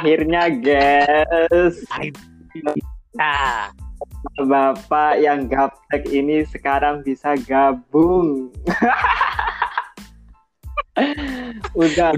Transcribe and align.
akhirnya 0.00 0.48
guys 0.48 1.76
Nah, 3.10 3.70
bapak 4.42 5.22
yang 5.22 5.46
gaptek 5.46 6.02
ini 6.10 6.42
sekarang 6.48 7.06
bisa 7.06 7.38
gabung 7.46 8.50
udah 11.78 12.10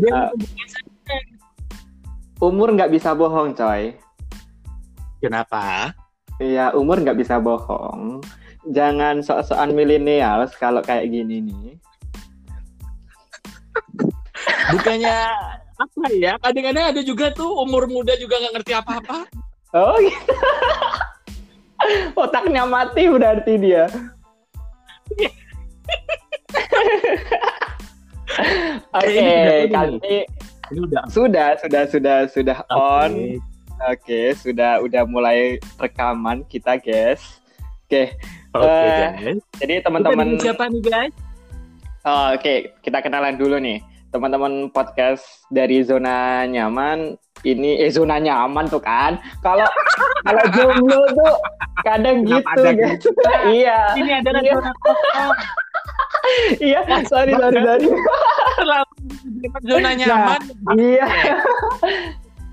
umur 2.41 2.73
nggak 2.73 2.92
bisa 2.92 3.12
bohong 3.12 3.52
coy 3.52 3.92
kenapa? 5.23 5.95
Iya, 6.42 6.74
umur 6.74 6.98
nggak 6.98 7.23
bisa 7.23 7.38
bohong. 7.38 8.19
Jangan 8.66 9.23
sok-sokan 9.23 9.70
milenial 9.70 10.51
kalau 10.59 10.83
kayak 10.83 11.06
gini 11.06 11.38
nih. 11.38 11.78
Bukannya 14.74 15.19
apa 15.82 16.04
ya? 16.14 16.32
Kadang-kadang 16.38 16.84
ada 16.95 17.00
juga 17.02 17.34
tuh 17.34 17.50
umur 17.59 17.90
muda 17.90 18.14
juga 18.16 18.38
nggak 18.38 18.54
ngerti 18.60 18.73
apa-apa. 18.78 19.18
Oh 19.74 19.96
gitu. 19.98 20.34
Otaknya 22.23 22.62
mati 22.62 23.10
berarti 23.10 23.52
dia. 23.59 23.90
Oke, 28.96 29.12
ini. 29.12 29.68
kali 29.68 30.24
sudah 31.12 31.48
sudah 31.60 31.84
sudah 31.90 32.18
sudah 32.32 32.59
on. 32.73 33.12
Oke. 33.12 33.52
Oke, 33.82 34.30
sudah 34.38 34.78
udah 34.78 35.02
mulai 35.02 35.59
rekaman 35.74 36.46
kita, 36.46 36.78
guys. 36.78 37.18
Oke, 37.90 38.14
Oke, 38.54 38.62
Eh, 38.62 39.10
guys. 39.18 39.42
jadi 39.59 39.82
teman-teman 39.82 40.38
siapa 40.38 40.70
nih, 40.70 40.82
guys? 40.87 41.14
Oh, 42.07 42.30
Oke, 42.30 42.79
kita 42.87 43.02
kenalan 43.02 43.35
dulu 43.35 43.59
nih. 43.59 43.82
Teman-teman 44.13 44.68
podcast 44.77 45.24
dari 45.49 45.80
zona 45.80 46.45
nyaman, 46.45 47.16
ini 47.49 47.80
eh 47.80 47.88
zona 47.88 48.21
nyaman 48.21 48.69
tuh 48.69 48.85
kan. 48.85 49.16
Kalau 49.41 49.65
kalau 50.29 50.45
jomblo 50.52 51.01
tuh 51.16 51.35
kadang 51.80 52.21
Kenapa 52.29 52.52
gitu, 52.52 52.60
ada 52.60 52.71
guys. 52.77 53.02
iya. 53.57 53.79
Ini 53.96 54.10
adalah 54.21 54.41
Iya. 54.45 54.52
zona 54.60 54.73
kosong. 54.85 55.32
Iya, 56.63 56.80
sorry 57.10 57.35
sorry 57.35 57.60
sorry. 57.60 57.88
Terlalu 58.57 58.88
zona 59.66 59.91
nyaman. 59.96 60.41
Iya. 60.79 61.07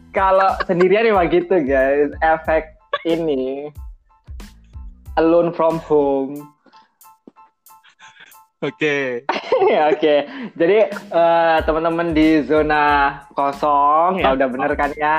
Kalau 0.09 0.57
sendirian 0.65 1.05
emang 1.05 1.29
gitu, 1.29 1.59
guys. 1.63 2.09
Efek 2.19 2.73
ini 3.05 3.69
alone 5.21 5.53
from 5.53 5.77
home. 5.85 6.49
Oke. 8.59 9.23
Ya, 9.65 9.87
Oke, 9.93 10.27
jadi 10.53 10.77
eh, 10.91 11.57
teman-teman 11.63 12.11
di 12.11 12.43
zona 12.43 12.83
kosong, 13.31 14.19
ya 14.19 14.31
Ya. 14.31 14.35
udah 14.35 14.47
bener 14.47 14.71
kan 14.75 14.91
ya? 14.93 15.15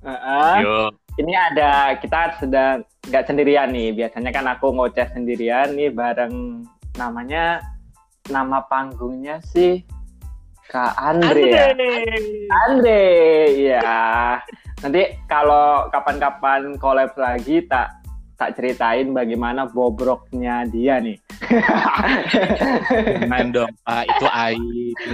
Heeh. 0.00 0.54
Yuk. 0.64 0.90
Ini 1.18 1.32
ada 1.34 1.98
kita 1.98 2.38
sedang 2.38 2.80
nggak 3.04 3.26
sendirian 3.26 3.68
nih. 3.68 3.92
Biasanya 3.92 4.30
kan 4.30 4.46
aku 4.46 4.70
ngoceh 4.70 5.04
sendirian 5.10 5.74
nih 5.74 5.90
bareng 5.90 6.62
namanya 6.94 7.60
nama 8.30 8.62
panggungnya 8.62 9.42
sih 9.42 9.82
Kak 10.68 10.94
Andre. 10.94 11.42
ya? 11.44 11.66
Andre, 12.62 13.04
ya. 13.58 13.92
Nanti 14.78 15.02
kalau 15.26 15.90
kapan-kapan 15.90 16.78
collab 16.78 17.10
lagi 17.16 17.66
tak 17.66 17.97
tak 18.38 18.54
ceritain 18.54 19.10
bagaimana 19.10 19.66
bobroknya 19.66 20.62
dia 20.64 21.02
nih. 21.02 21.18
Jangan 23.20 23.46
dong, 23.50 23.72
Pak. 23.82 24.04
Itu 24.06 24.26
aib. 24.28 24.62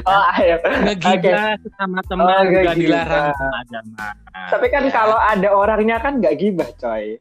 Oh, 0.05 0.23
ayo. 0.35 0.57
Ngegibah 0.61 1.57
sama 1.75 2.01
teman 2.05 2.29
Oh, 2.29 2.43
juga 2.45 2.73
dilarang 2.75 3.33
sama 3.33 3.57
agama. 3.59 4.07
Tapi 4.47 4.67
kan 4.69 4.83
Ya. 4.83 4.93
kalau 4.93 5.17
ada 5.17 5.49
orangnya 5.51 5.97
kan 5.99 6.21
nggak 6.21 6.37
gibah, 6.37 6.69
coy. 6.77 7.17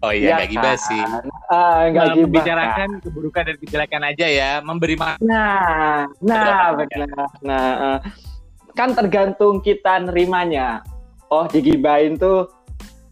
Oh 0.00 0.08
Iya 0.08 0.16
iya, 0.16 0.34
nggak 0.38 0.50
gibah 0.50 0.74
kan? 0.74 0.86
sih. 0.86 1.02
Ah, 1.50 1.80
nggak 1.90 1.92
Nah, 2.00 2.14
gibah. 2.14 2.24
membicarakan 2.24 2.88
keburukan 3.02 3.42
dan 3.44 3.56
kejelekan 3.58 4.02
aja 4.06 4.26
ya, 4.26 4.50
memberi 4.60 4.94
makan. 4.94 5.18
kan? 5.18 5.26
Nah, 5.26 5.98
nah, 6.22 6.66
benar. 6.72 7.26
Nah, 7.42 7.66
eh, 7.76 7.98
kan 8.72 8.94
tergantung 8.94 9.58
kita 9.58 10.00
nerimanya. 10.00 10.80
Oh, 11.26 11.44
digibahin 11.44 12.16
tuh 12.16 12.48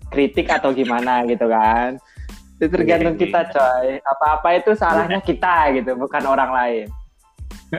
kritik 0.09 0.49
atau 0.49 0.73
gimana 0.73 1.25
gitu 1.29 1.49
kan. 1.49 1.97
Itu 2.59 2.67
tergantung 2.75 3.15
Iya, 3.15 3.23
kita, 3.23 3.41
coy. 3.55 4.03
Apa-apa 4.03 4.49
itu 4.59 4.71
salahnya 4.75 5.23
kita 5.23 5.71
gitu, 5.79 5.95
bukan 5.95 6.23
orang 6.27 6.51
lain. 6.51 6.87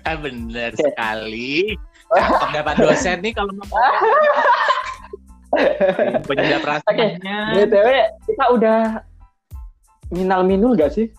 Ah, 0.05 0.15
bener 0.15 0.71
Oke. 0.77 0.85
sekali. 0.87 1.75
Pendapat 2.41 2.75
dosen 2.79 3.21
nih 3.21 3.33
kalau 3.35 3.51
mau 3.53 3.67
penyedap 6.25 6.61
rasanya. 6.63 7.57
BTW, 7.57 7.87
kita 8.29 8.45
udah 8.53 8.79
minal 10.13 10.41
minul 10.45 10.77
gak 10.77 10.93
sih? 10.93 11.09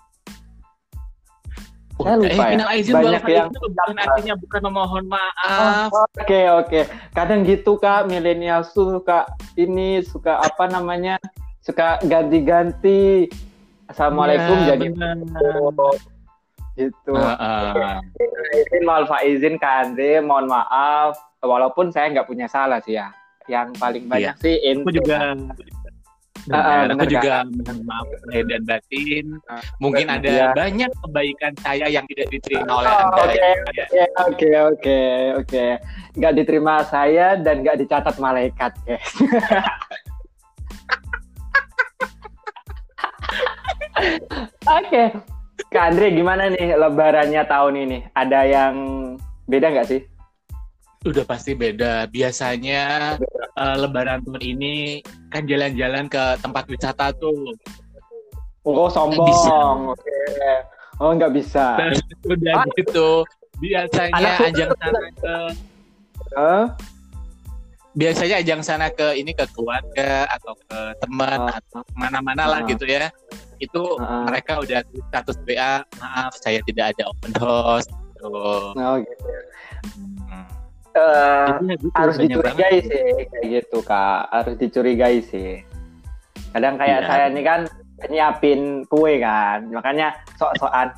Saya 2.02 2.16
lupa 2.16 2.28
eh, 2.28 2.36
ya. 2.36 2.50
minal 2.50 2.68
aizin 2.70 2.94
Banyak 2.94 3.22
yang- 3.26 3.50
faizin 3.50 3.60
bukan 3.70 3.96
artinya 3.96 4.34
bukan 4.36 4.60
memohon 4.64 5.04
maaf. 5.06 5.88
Oh, 5.90 6.06
Oke 6.16 6.40
oke, 6.48 6.80
kadang 7.10 7.40
gitu 7.42 7.72
kak 7.76 8.06
milenial 8.06 8.62
suka 8.62 9.26
ini 9.54 10.00
suka 10.00 10.38
apa 10.38 10.64
namanya 10.66 11.16
suka 11.60 12.00
ganti-ganti. 12.02 13.28
Assalamualaikum 13.86 14.56
Ya, 14.64 14.74
jadi 14.74 14.86
bener. 14.94 15.16
gitu. 16.76 17.12
Heeh. 17.12 17.98
Izin 18.56 18.82
mohon 18.82 19.04
izin 19.20 19.54
kak 19.56 19.74
Andre, 19.84 20.22
mohon 20.22 20.46
maaf. 20.46 21.18
Walaupun 21.40 21.90
saya 21.90 22.08
nggak 22.10 22.28
punya 22.28 22.46
salah 22.46 22.78
sih 22.80 22.94
ya. 22.94 23.10
Yang 23.48 23.74
paling 23.76 24.04
banyak 24.06 24.34
sih 24.38 24.54
aku 24.62 24.94
juga 24.94 25.34
Ah, 25.34 25.34
benar, 26.46 26.92
aku 26.92 27.04
bener, 27.04 27.12
juga 27.12 27.34
mohon 27.48 27.78
maaf 27.84 28.08
lahir 28.28 28.44
dan 28.48 28.62
batin. 28.64 29.26
Mungkin 29.82 30.06
ada 30.08 30.30
iya. 30.30 30.48
banyak 30.56 30.90
kebaikan 31.04 31.52
saya 31.60 31.86
yang 31.90 32.04
tidak 32.08 32.28
diterima 32.32 32.70
oleh 32.70 32.90
Oh, 32.90 33.24
Anda. 33.24 33.24
Oke 33.24 33.52
oke 34.24 34.50
oke 34.76 34.98
oke. 35.44 35.64
Nggak 36.16 36.32
diterima 36.40 36.74
saya 36.88 37.36
dan 37.40 37.62
nggak 37.64 37.78
dicatat 37.82 38.16
malaikat 38.16 38.72
guys. 38.86 39.10
Oke, 44.80 45.12
Kak 45.68 45.92
Andre 45.92 46.08
gimana 46.16 46.48
nih 46.48 46.72
Lebarannya 46.72 47.42
tahun 47.44 47.74
ini? 47.84 47.98
Ada 48.16 48.40
yang 48.48 48.74
beda 49.44 49.66
nggak 49.72 49.88
sih? 49.88 50.00
Udah 51.00 51.24
pasti 51.24 51.56
beda. 51.56 52.04
Biasanya 52.12 53.16
eh, 53.56 53.76
Lebaran 53.80 54.20
tahun 54.20 54.42
ini 54.44 55.00
kan 55.32 55.48
jalan-jalan 55.48 56.12
ke 56.12 56.22
tempat 56.44 56.68
wisata 56.68 57.08
tuh. 57.16 57.56
Oh 58.68 58.92
sombong. 58.92 59.24
Bisa. 59.24 59.56
Oke. 59.96 60.20
Oh 61.00 61.16
nggak 61.16 61.32
bisa. 61.32 61.80
Udah 62.28 62.60
Ah. 62.60 62.68
gitu. 62.76 63.24
Biasanya 63.60 64.12
Anak 64.12 64.36
ajang 64.52 64.70
sana 64.76 65.00
ke 65.16 65.34
Hah? 66.36 66.64
biasanya 67.90 68.36
ajang 68.38 68.62
sana 68.62 68.86
ke 68.92 69.18
ini 69.18 69.34
ke 69.34 69.42
keluarga 69.50 70.28
atau 70.30 70.52
ke 70.68 70.78
teman 71.00 71.40
Ah. 71.48 71.56
atau 71.58 71.80
mana-mana 71.96 72.44
lah 72.44 72.60
Ah. 72.60 72.68
gitu 72.68 72.84
ya. 72.84 73.08
Itu 73.56 73.96
Ah. 73.96 74.28
mereka 74.28 74.60
udah 74.60 74.84
status 75.08 75.40
WA, 75.48 75.80
maaf 75.96 76.36
saya 76.44 76.60
tidak 76.68 76.92
ada 76.92 77.08
open 77.08 77.32
house. 77.40 77.88
Gitu. 77.88 78.28
Oh, 78.76 78.94
gitu. 79.00 79.24
Eh, 80.90 81.46
Iya, 81.60 81.74
gitu, 81.76 81.86
harus 81.94 82.16
dicurigai 82.18 82.58
banget. 82.76 82.90
sih 82.90 83.02
kayak 83.28 83.46
gitu 83.48 83.78
kak. 83.80 84.22
Harus 84.28 84.54
dicurigai 84.58 85.16
sih. 85.22 85.50
Kadang 86.50 86.74
kayak 86.76 86.98
Iya. 87.00 87.06
saya 87.06 87.26
nih 87.30 87.44
kan 87.44 87.60
nyiapin 88.06 88.60
kue 88.86 89.18
kan. 89.18 89.70
Makanya 89.70 90.09
sok-sokan 90.34 90.91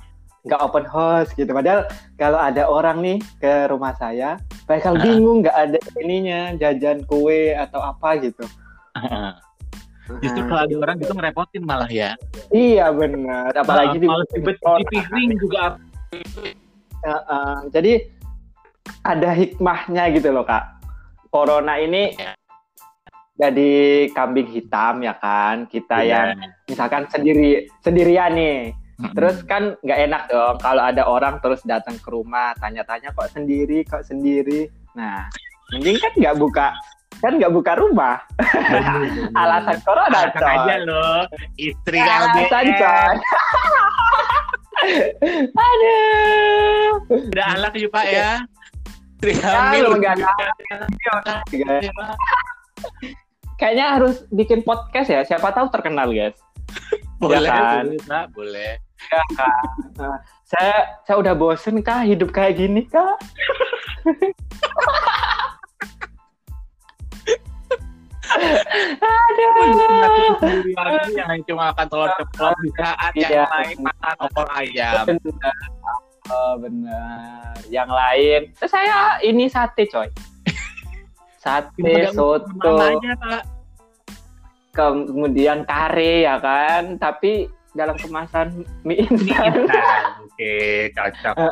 nggak 0.43 0.61
open 0.61 0.87
house 0.87 1.31
gitu. 1.33 1.53
Padahal 1.53 1.85
kalau 2.17 2.41
ada 2.41 2.65
orang 2.65 2.99
nih 2.99 3.19
ke 3.37 3.69
rumah 3.69 3.93
saya 3.95 4.41
bakal 4.65 4.97
bingung 4.97 5.45
nggak 5.45 5.55
ada 5.55 5.79
ininya 5.99 6.57
jajan 6.57 7.05
kue 7.05 7.53
atau 7.53 7.79
apa 7.79 8.17
gitu. 8.19 8.43
Justru 10.19 10.41
kalau 10.45 10.63
ada 10.65 10.75
orang 10.79 10.97
gitu 10.99 11.13
ngerepotin 11.13 11.63
malah 11.63 11.87
ya. 11.87 12.17
iya 12.49 12.89
benar. 12.91 13.53
Apalagi 13.53 14.01
di 14.01 14.09
ribet. 14.35 14.57
Di 14.57 14.85
piring 14.89 15.31
juga. 15.37 15.77
Heeh. 17.03 17.55
jadi 17.69 17.93
ada 19.03 19.31
hikmahnya 19.33 20.11
gitu 20.13 20.31
loh 20.31 20.43
kak. 20.43 20.63
Corona 21.29 21.77
ini 21.77 22.13
jadi 23.35 23.73
kambing 24.13 24.49
hitam 24.49 25.01
ya 25.01 25.15
kan. 25.17 25.65
Kita 25.67 26.03
yang 26.03 26.37
Iya. 26.37 26.49
misalkan 26.67 27.09
sendiri 27.09 27.67
sendirian 27.81 28.33
nih. 28.33 28.59
Terus 29.17 29.43
kan 29.43 29.75
nggak 29.83 30.01
enak 30.07 30.23
dong 30.29 30.57
kalau 30.59 30.83
ada 30.85 31.03
orang 31.03 31.43
terus 31.43 31.59
datang 31.65 31.99
ke 31.99 32.07
rumah 32.07 32.55
tanya-tanya 32.57 33.11
kok 33.11 33.33
sendiri 33.33 33.83
kok 33.83 34.05
sendiri. 34.05 34.69
Nah 34.95 35.27
mending 35.73 35.99
kan 35.99 36.13
nggak 36.15 36.37
buka 36.39 36.69
kan 37.19 37.33
nggak 37.35 37.51
buka 37.51 37.73
rumah. 37.75 38.23
Alasan 39.43 39.79
corona 39.83 40.07
Alasan 40.13 40.39
coy. 40.39 40.55
aja 40.55 40.75
loh 40.85 41.21
istri 41.57 41.99
Alasan 41.99 42.47
LDR 42.47 42.67
coy. 42.77 43.15
Aduh. 45.53 46.91
udah 47.09 47.47
alak 47.55 47.75
yuk 47.79 47.91
pak 47.91 48.07
ya 48.09 48.43
istri 49.23 49.39
Ya, 49.39 49.79
kayaknya 53.55 53.87
harus 53.95 54.27
bikin 54.35 54.67
podcast 54.67 55.09
ya. 55.15 55.23
Siapa 55.23 55.55
tahu 55.55 55.71
terkenal, 55.71 56.11
guys. 56.11 56.35
Boleh, 57.23 57.47
kan? 57.47 57.87
boleh, 57.87 58.27
boleh. 58.35 58.73
Ya 59.07 59.23
kan. 59.39 59.63
Nah, 59.95 60.19
saya 60.43 60.99
saya 61.07 61.23
udah 61.23 61.39
bosen 61.39 61.79
kah 61.79 62.03
hidup 62.03 62.35
kayak 62.35 62.59
gini 62.59 62.83
kah? 62.91 63.15
Lagi 70.75 71.15
yang 71.15 71.47
cuma 71.47 71.71
akan 71.71 71.87
telur 71.87 72.11
ceplok 72.19 72.59
di 72.59 72.71
saat 72.75 73.13
yang 73.15 73.47
lain 73.47 73.77
makan 73.87 74.15
opor 74.19 74.47
ayam. 74.59 75.05
Oh, 76.33 76.55
benar. 76.57 77.53
Yang 77.69 77.91
lain, 77.93 78.41
eh, 78.57 78.69
saya 78.69 79.21
ini 79.21 79.53
sate, 79.53 79.85
coy. 79.89 80.09
Sate, 81.43 82.15
soto, 82.15 82.97
kemudian 84.73 85.69
kare 85.69 86.25
ya 86.25 86.41
kan, 86.41 86.97
tapi 86.97 87.51
dalam 87.77 87.97
kemasan 88.01 88.65
mie 88.87 89.05
instan. 89.05 89.69
Oke, 90.25 90.89
cocok. 90.97 91.37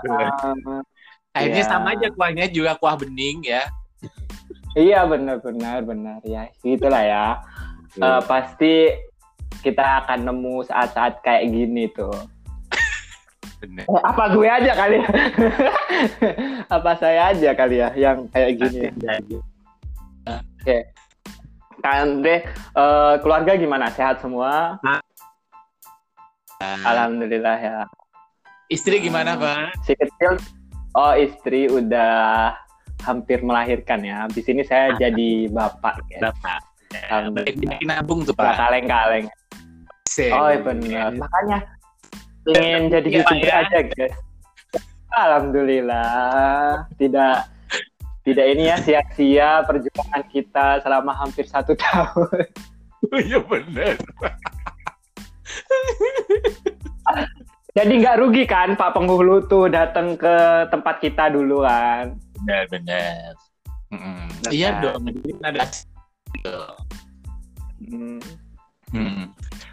Uh, 1.31 1.38
Akhirnya 1.47 1.62
iya. 1.62 1.71
sama 1.71 1.94
aja 1.94 2.11
kuahnya 2.11 2.50
juga 2.50 2.75
kuah 2.75 2.99
bening 2.99 3.38
ya. 3.47 3.62
iya 4.75 5.06
benar 5.06 5.38
benar 5.38 5.79
benar 5.87 6.19
ya, 6.27 6.50
gitulah 6.59 6.99
ya. 7.06 7.38
Eh, 7.94 8.21
pasti 8.27 8.91
kita 9.62 10.03
akan 10.03 10.27
nemu 10.27 10.67
saat-saat 10.67 11.23
kayak 11.23 11.55
gini 11.55 11.87
tuh. 11.94 12.11
Bener. 13.61 13.85
Eh, 13.85 14.03
apa 14.03 14.25
gue 14.33 14.49
aja 14.49 14.73
kali 14.73 14.97
ya? 15.05 15.09
apa 16.81 16.91
saya 16.97 17.21
aja 17.29 17.51
kali 17.53 17.77
ya 17.77 17.89
yang 17.93 18.25
kayak 18.33 18.51
gini? 18.57 18.89
Kak 21.81 21.95
Andre, 21.97 22.45
eh, 22.77 23.15
keluarga 23.21 23.53
gimana? 23.57 23.93
Sehat 23.93 24.25
semua? 24.25 24.81
Alhamdulillah 26.61 27.57
ya. 27.61 27.79
Istri 28.69 29.01
gimana, 29.05 29.35
Pak? 29.35 29.81
Si 29.85 29.93
kecil, 29.97 30.37
oh 30.95 31.13
istri 31.17 31.67
udah 31.67 32.53
hampir 33.05 33.41
melahirkan 33.41 34.05
ya. 34.05 34.29
Di 34.29 34.45
sini 34.45 34.61
saya 34.65 34.93
jadi 34.97 35.49
bapak 35.49 36.05
ya. 36.13 36.31
Bapak. 36.31 36.61
Alhamdulillah. 37.09 37.81
Nabung 37.85 38.25
tuh, 38.29 38.37
Pak. 38.37 38.56
kaleng-kaleng. 38.56 39.27
Oh 40.37 40.49
iya 40.53 40.61
benar. 40.61 41.11
Makanya 41.17 41.59
ingin 42.49 42.89
jadi 42.89 43.09
Iya, 43.09 43.17
youtuber 43.21 43.49
ya. 43.49 43.61
aja 43.65 43.79
guys. 43.93 44.17
Alhamdulillah 45.11 46.87
tidak 46.97 47.51
tidak 48.23 48.47
ini 48.53 48.71
ya 48.71 48.77
sia-sia 48.79 49.51
perjuangan 49.67 50.23
kita 50.31 50.81
selama 50.85 51.13
hampir 51.17 51.45
satu 51.49 51.75
tahun. 51.75 52.47
Iya 53.17 53.41
bener. 53.43 53.97
Jadi 57.71 57.93
nggak 58.03 58.19
rugi 58.21 58.45
kan 58.45 58.75
Pak 58.77 58.93
Penghulu 58.93 59.47
tuh 59.47 59.71
datang 59.71 60.19
ke 60.19 60.67
tempat 60.69 61.01
kita 61.01 61.31
dulu 61.33 61.65
kan. 61.65 62.19
Bener, 62.43 62.63
bener. 62.69 63.31
Mm-mm. 63.95 64.27
Bener. 64.47 64.53
Iya 64.53 64.69
dong, 64.85 65.03
jadi 65.07 65.31
kan 65.39 65.45
ada 65.55 65.65
gitu. 66.35 66.59
Hmm. 67.81 68.21
Hmm. 68.91 69.25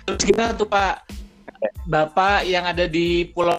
Terus 0.07 0.23
kita 0.23 0.55
tuh 0.55 0.69
Pak, 0.69 1.03
Bapak 1.87 2.43
yang 2.45 2.67
ada 2.67 2.85
di 2.85 3.27
Pulau 3.31 3.57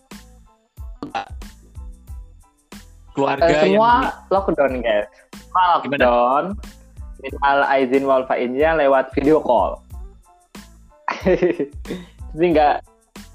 keluarga 3.18 3.50
Eh, 3.50 3.58
semua 3.66 3.90
yang 3.98 4.30
lockdown 4.30 4.72
guys. 4.78 5.06
Semua 5.34 5.64
Gimana? 5.82 5.98
lockdown. 5.98 6.44
Minimal 7.18 7.58
izin 7.82 8.04
wal 8.06 8.22
faiznya 8.30 8.70
lewat 8.78 9.10
video 9.10 9.42
call. 9.42 9.82
Jadi 12.38 12.46
nggak 12.54 12.76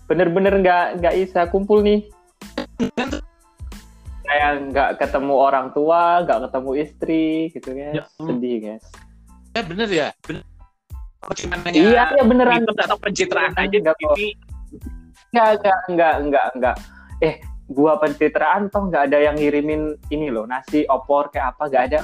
bener-bener 0.08 0.54
nggak 0.64 0.86
nggak 1.04 1.14
bisa 1.20 1.52
kumpul 1.52 1.84
nih. 1.84 2.08
Kayak 4.24 4.72
nggak 4.72 4.90
ketemu 5.04 5.34
orang 5.36 5.68
tua, 5.76 6.24
nggak 6.24 6.48
ketemu 6.48 6.72
istri, 6.80 7.28
gitu 7.52 7.70
guys. 7.76 7.96
Ya. 8.00 8.04
Sedih 8.24 8.58
guys. 8.64 8.86
ya 9.52 9.62
bener 9.68 9.90
ya. 9.92 10.08
Bener. 10.24 10.44
Cuma 11.24 11.56
nanya 11.60 11.80
Iya, 11.80 12.04
iya 12.20 12.24
beneran. 12.24 12.64
itu 12.64 12.72
atau 12.76 13.00
pencitraan 13.00 13.52
aja 13.56 13.78
Nggak 13.80 13.96
di 14.00 14.06
kok. 14.08 14.16
Enggak, 15.34 15.50
enggak, 15.58 15.80
enggak, 15.90 16.14
enggak, 16.22 16.46
enggak. 16.54 16.76
Eh, 17.26 17.36
gua 17.74 17.98
pencitraan 17.98 18.70
toh 18.70 18.86
nggak 18.86 19.10
ada 19.10 19.18
yang 19.18 19.34
ngirimin 19.34 19.98
ini 20.14 20.30
loh, 20.30 20.46
nasi 20.46 20.86
opor 20.86 21.34
kayak 21.34 21.58
apa, 21.58 21.74
nggak 21.74 21.86
ada. 21.90 22.00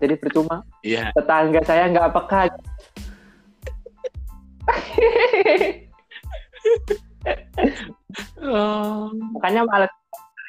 Jadi 0.00 0.14
percuma. 0.16 0.64
Iya. 0.80 1.12
Tetangga 1.12 1.60
saya 1.68 1.92
nggak 1.92 2.10
peka. 2.16 2.42
Oh, 8.40 9.12
Makanya 9.36 9.62
malas 9.68 9.92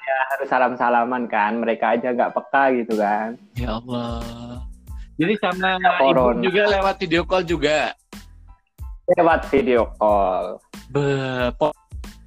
ya 0.01 0.17
harus 0.35 0.47
salam-salaman 0.49 1.27
kan. 1.27 1.59
Mereka 1.59 1.99
aja 1.99 2.15
nggak 2.15 2.33
peka 2.33 2.63
gitu 2.79 2.95
kan. 2.97 3.35
ya 3.59 3.77
Allah. 3.77 4.63
Jadi 5.19 5.33
sama 5.37 5.77
Corona. 5.99 6.39
ibu 6.39 6.47
juga 6.49 6.61
lewat 6.71 6.95
video 6.97 7.21
call 7.27 7.44
juga. 7.45 7.94
Lewat 9.13 9.41
video 9.51 9.91
call. 9.99 10.57
Be, 10.89 11.03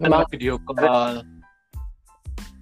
Memang 0.05 0.25
lewat 0.25 0.33
video 0.33 0.55
call. 0.61 1.25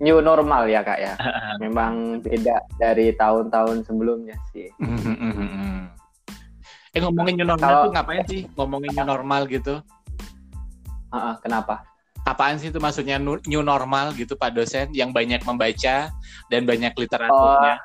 new 0.02 0.18
normal 0.18 0.66
ya 0.66 0.82
kak 0.82 0.98
ya. 0.98 1.14
Memang 1.62 2.22
beda 2.22 2.58
dari 2.78 3.14
tahun-tahun 3.14 3.86
sebelumnya 3.86 4.34
sih. 4.50 4.70
eh 6.94 7.00
ngomongin 7.00 7.38
new 7.38 7.46
normal 7.46 7.70
Kalau- 7.70 7.84
tuh 7.86 7.92
ngapain 7.94 8.24
sih? 8.26 8.42
Ngomongin 8.58 8.90
new 8.94 9.06
normal 9.06 9.46
gitu. 9.46 9.78
Heeh, 11.12 11.34
kenapa? 11.44 11.84
Apaan 12.22 12.54
sih 12.54 12.70
itu 12.70 12.78
maksudnya 12.78 13.18
new 13.18 13.62
normal 13.66 14.14
gitu 14.14 14.38
Pak 14.38 14.54
dosen 14.54 14.94
yang 14.94 15.10
banyak 15.10 15.42
membaca 15.42 16.10
dan 16.50 16.62
banyak 16.62 16.94
literaturnya. 16.94 17.82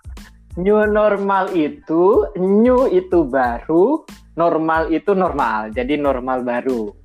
new 0.58 0.82
normal 0.90 1.54
itu, 1.54 2.26
new 2.38 2.90
itu 2.90 3.22
baru, 3.30 4.02
normal 4.34 4.90
itu 4.90 5.14
normal. 5.14 5.70
Jadi 5.70 6.02
normal 6.02 6.42
baru. 6.42 6.97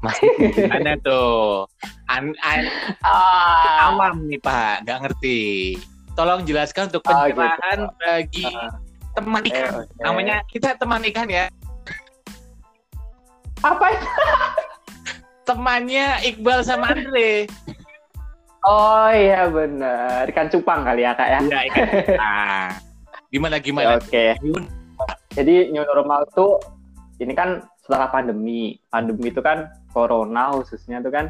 Maksudnya 0.00 0.48
gimana 0.50 0.92
tuh? 0.98 1.68
An, 2.06 2.32
an, 2.40 2.64
Ah, 3.00 3.92
awam 3.92 4.24
nih 4.24 4.40
Pak, 4.40 4.82
nggak 4.82 4.98
ngerti. 5.04 5.76
Tolong 6.12 6.42
jelaskan 6.42 6.88
untuk 6.88 7.04
Oh, 7.04 7.12
gitu. 7.22 7.36
pencerahan 7.36 7.80
bagi 7.96 8.44
Ah, 8.46 8.70
teman 9.12 9.42
oke, 9.42 9.50
ikan. 9.50 9.70
oke. 9.78 9.92
Namanya 10.00 10.36
kita 10.46 10.74
teman 10.74 11.04
ikan 11.04 11.28
ya. 11.28 11.46
apa 13.60 13.92
itu? 13.92 14.08
Temannya 15.44 16.06
Iqbal 16.24 16.64
sama 16.64 16.96
Andre. 16.96 17.44
Oh 18.62 19.08
iya 19.08 19.48
benar, 19.48 20.24
ikan 20.28 20.48
cupang 20.48 20.80
kali 20.80 21.02
ya 21.02 21.12
kak 21.12 21.28
ya. 21.28 21.40
Iya, 21.40 21.60
ikan. 21.68 21.86
Nah, 22.14 22.66
gimana 23.32 23.56
gimana? 23.56 23.96
Oke. 23.96 24.36
Jadi 25.30 25.68
new 25.68 25.80
normal 25.82 26.24
tuh 26.30 26.56
ini 27.16 27.32
kan 27.32 27.60
setelah 27.90 28.06
pandemi. 28.06 28.78
Pandemi 28.86 29.34
itu 29.34 29.42
kan 29.42 29.66
corona 29.90 30.54
khususnya 30.54 31.02
tuh 31.02 31.10
kan 31.10 31.26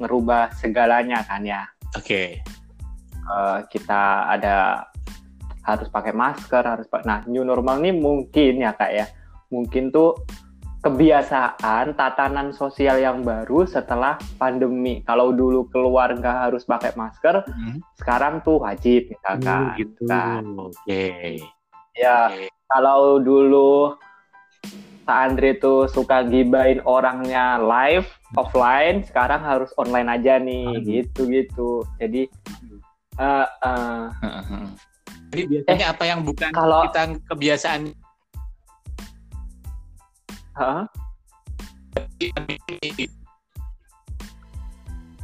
ngerubah 0.00 0.56
segalanya 0.56 1.20
kan 1.28 1.44
ya. 1.44 1.68
Oke. 1.92 2.40
Eh, 3.22 3.58
kita 3.68 4.32
ada 4.32 4.88
harus 5.68 5.92
pakai 5.92 6.16
masker, 6.16 6.64
harus 6.64 6.88
pakai. 6.88 7.04
Nah, 7.04 7.20
new 7.28 7.44
normal 7.44 7.76
nih 7.84 7.92
mungkin 7.92 8.64
ya 8.64 8.72
kak 8.72 8.90
ya. 8.96 9.06
Mungkin 9.52 9.92
tuh 9.92 10.16
kebiasaan 10.82 11.94
tatanan 11.94 12.50
sosial 12.50 12.98
yang 12.98 13.22
baru 13.22 13.62
setelah 13.68 14.18
pandemi. 14.34 14.98
Kalau 15.06 15.30
dulu 15.30 15.70
keluar 15.70 16.10
nggak 16.10 16.50
harus 16.50 16.66
pakai 16.66 16.90
masker, 16.98 17.46
Hmm. 17.46 17.78
sekarang 17.94 18.42
tuh 18.42 18.58
wajib 18.58 19.06
misalkan. 19.06 19.76
gitu. 19.78 20.02
Kan. 20.10 20.42
Oke. 20.58 21.38
Ya, 21.94 22.32
Oke. 22.34 22.50
kalau 22.66 23.22
dulu 23.22 23.94
Kak 25.02 25.18
Andre 25.34 25.58
tuh 25.58 25.90
suka 25.90 26.22
gibain 26.22 26.78
orangnya 26.86 27.58
live 27.58 28.06
offline, 28.34 29.02
sekarang 29.02 29.42
harus 29.42 29.74
online 29.74 30.08
aja 30.08 30.38
nih, 30.38 30.78
Hmm. 30.78 30.82
gitu-gitu. 30.82 31.82
Jadi 31.98 32.30
eh, 33.18 33.46
eh, 33.62 34.02
Jadi 35.32 35.42
biasanya 35.48 35.86
apa 35.92 36.04
yang 36.04 36.20
bukan 36.24 36.50
kalau- 36.52 36.84
kita 36.88 37.02
kebiasaan 37.28 37.92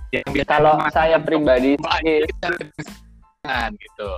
yang 0.08 0.24
biasa 0.32 0.48
kalau 0.48 0.74
saya 0.88 1.16
pribadi 1.20 1.76
sih, 1.76 2.24
gitu. 3.76 4.10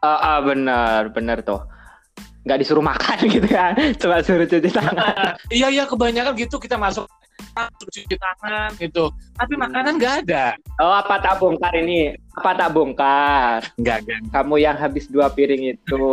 eh, 0.00 0.20
eh, 0.20 0.38
bener 0.40 1.00
bener 1.12 1.38
tuh, 1.44 1.60
nggak 2.46 2.58
disuruh 2.62 2.80
makan 2.80 3.18
gitu 3.34 3.48
kan, 3.50 3.74
cuma 3.98 4.22
suruh 4.22 4.46
cuci 4.46 4.70
tangan. 4.70 5.34
Iya 5.56 5.66
iya 5.68 5.84
kebanyakan 5.84 6.38
gitu 6.38 6.56
kita 6.56 6.78
masuk 6.78 7.10
cuci 7.82 8.14
tangan 8.16 8.70
gitu. 8.78 9.10
Tapi 9.34 9.54
makanan 9.56 9.98
nggak 9.98 10.14
ada. 10.24 10.54
Oh 10.78 10.94
apa 10.94 11.18
tak 11.18 11.42
bongkar 11.42 11.74
ini? 11.74 12.14
Apa 12.38 12.54
tak 12.54 12.70
bongkar? 12.70 13.60
Nggak 13.76 13.98
kan. 14.06 14.22
Kamu 14.30 14.54
yang 14.56 14.76
habis 14.76 15.10
dua 15.10 15.26
piring 15.28 15.74
itu, 15.74 16.06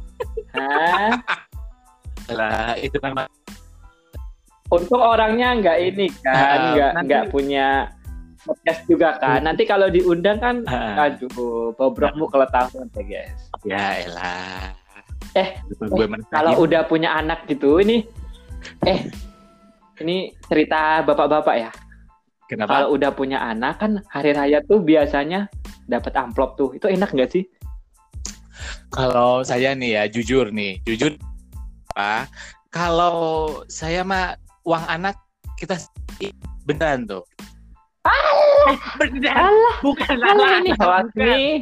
Hah? 0.54 1.18
lah 2.30 2.78
itu 2.78 2.94
kan 2.96 3.26
Untung 4.70 5.02
orangnya 5.02 5.58
nggak 5.58 5.78
ini 5.82 6.06
kan, 6.22 6.30
Ah, 6.30 6.70
nggak 6.70 6.90
nanti- 6.94 7.06
nggak 7.10 7.24
punya 7.34 7.68
podcast 8.40 8.80
juga 8.86 9.18
kan. 9.18 9.42
Nanti 9.42 9.66
kalau 9.66 9.90
diundang 9.90 10.38
kan, 10.38 10.62
Ah. 10.64 11.10
aduh, 11.10 11.74
bobrokmu 11.74 12.30
ketahuan 12.30 12.86
ya 12.94 13.02
guys. 13.02 13.40
ya 13.66 13.84
elah 14.06 14.70
Eh, 15.38 15.62
gue 15.62 16.06
menagih. 16.10 16.32
Kalau 16.34 16.52
udah 16.66 16.82
punya 16.90 17.14
anak 17.14 17.46
gitu, 17.46 17.78
ini, 17.78 18.02
eh, 18.82 19.06
ini 20.02 20.34
cerita 20.50 21.06
bapak-bapak 21.06 21.56
ya. 21.56 21.70
kenapa 22.50 22.82
Kalau 22.82 22.98
udah 22.98 23.10
punya 23.14 23.38
anak 23.38 23.78
kan 23.78 24.02
hari 24.10 24.34
raya 24.34 24.58
tuh 24.66 24.82
biasanya 24.82 25.46
dapat 25.86 26.18
amplop 26.18 26.58
tuh. 26.58 26.74
Itu 26.74 26.90
enak 26.90 27.14
nggak 27.14 27.30
sih? 27.30 27.46
Kalau 28.90 29.46
saya 29.46 29.70
nih 29.78 30.02
ya 30.02 30.02
jujur 30.10 30.50
nih, 30.50 30.82
jujur 30.82 31.14
apa? 31.94 32.26
Kalau 32.74 33.18
saya 33.70 34.02
mah 34.02 34.34
uang 34.66 34.82
anak 34.90 35.14
kita 35.54 35.78
beneran 36.66 37.06
tuh. 37.06 37.22
Eh, 38.02 38.76
beneran, 38.98 39.54
bukan 39.78 40.16
alah 40.18 40.58
ini 40.58 40.74
hoax 40.74 41.06
bukan. 41.14 41.22
nih. 41.22 41.54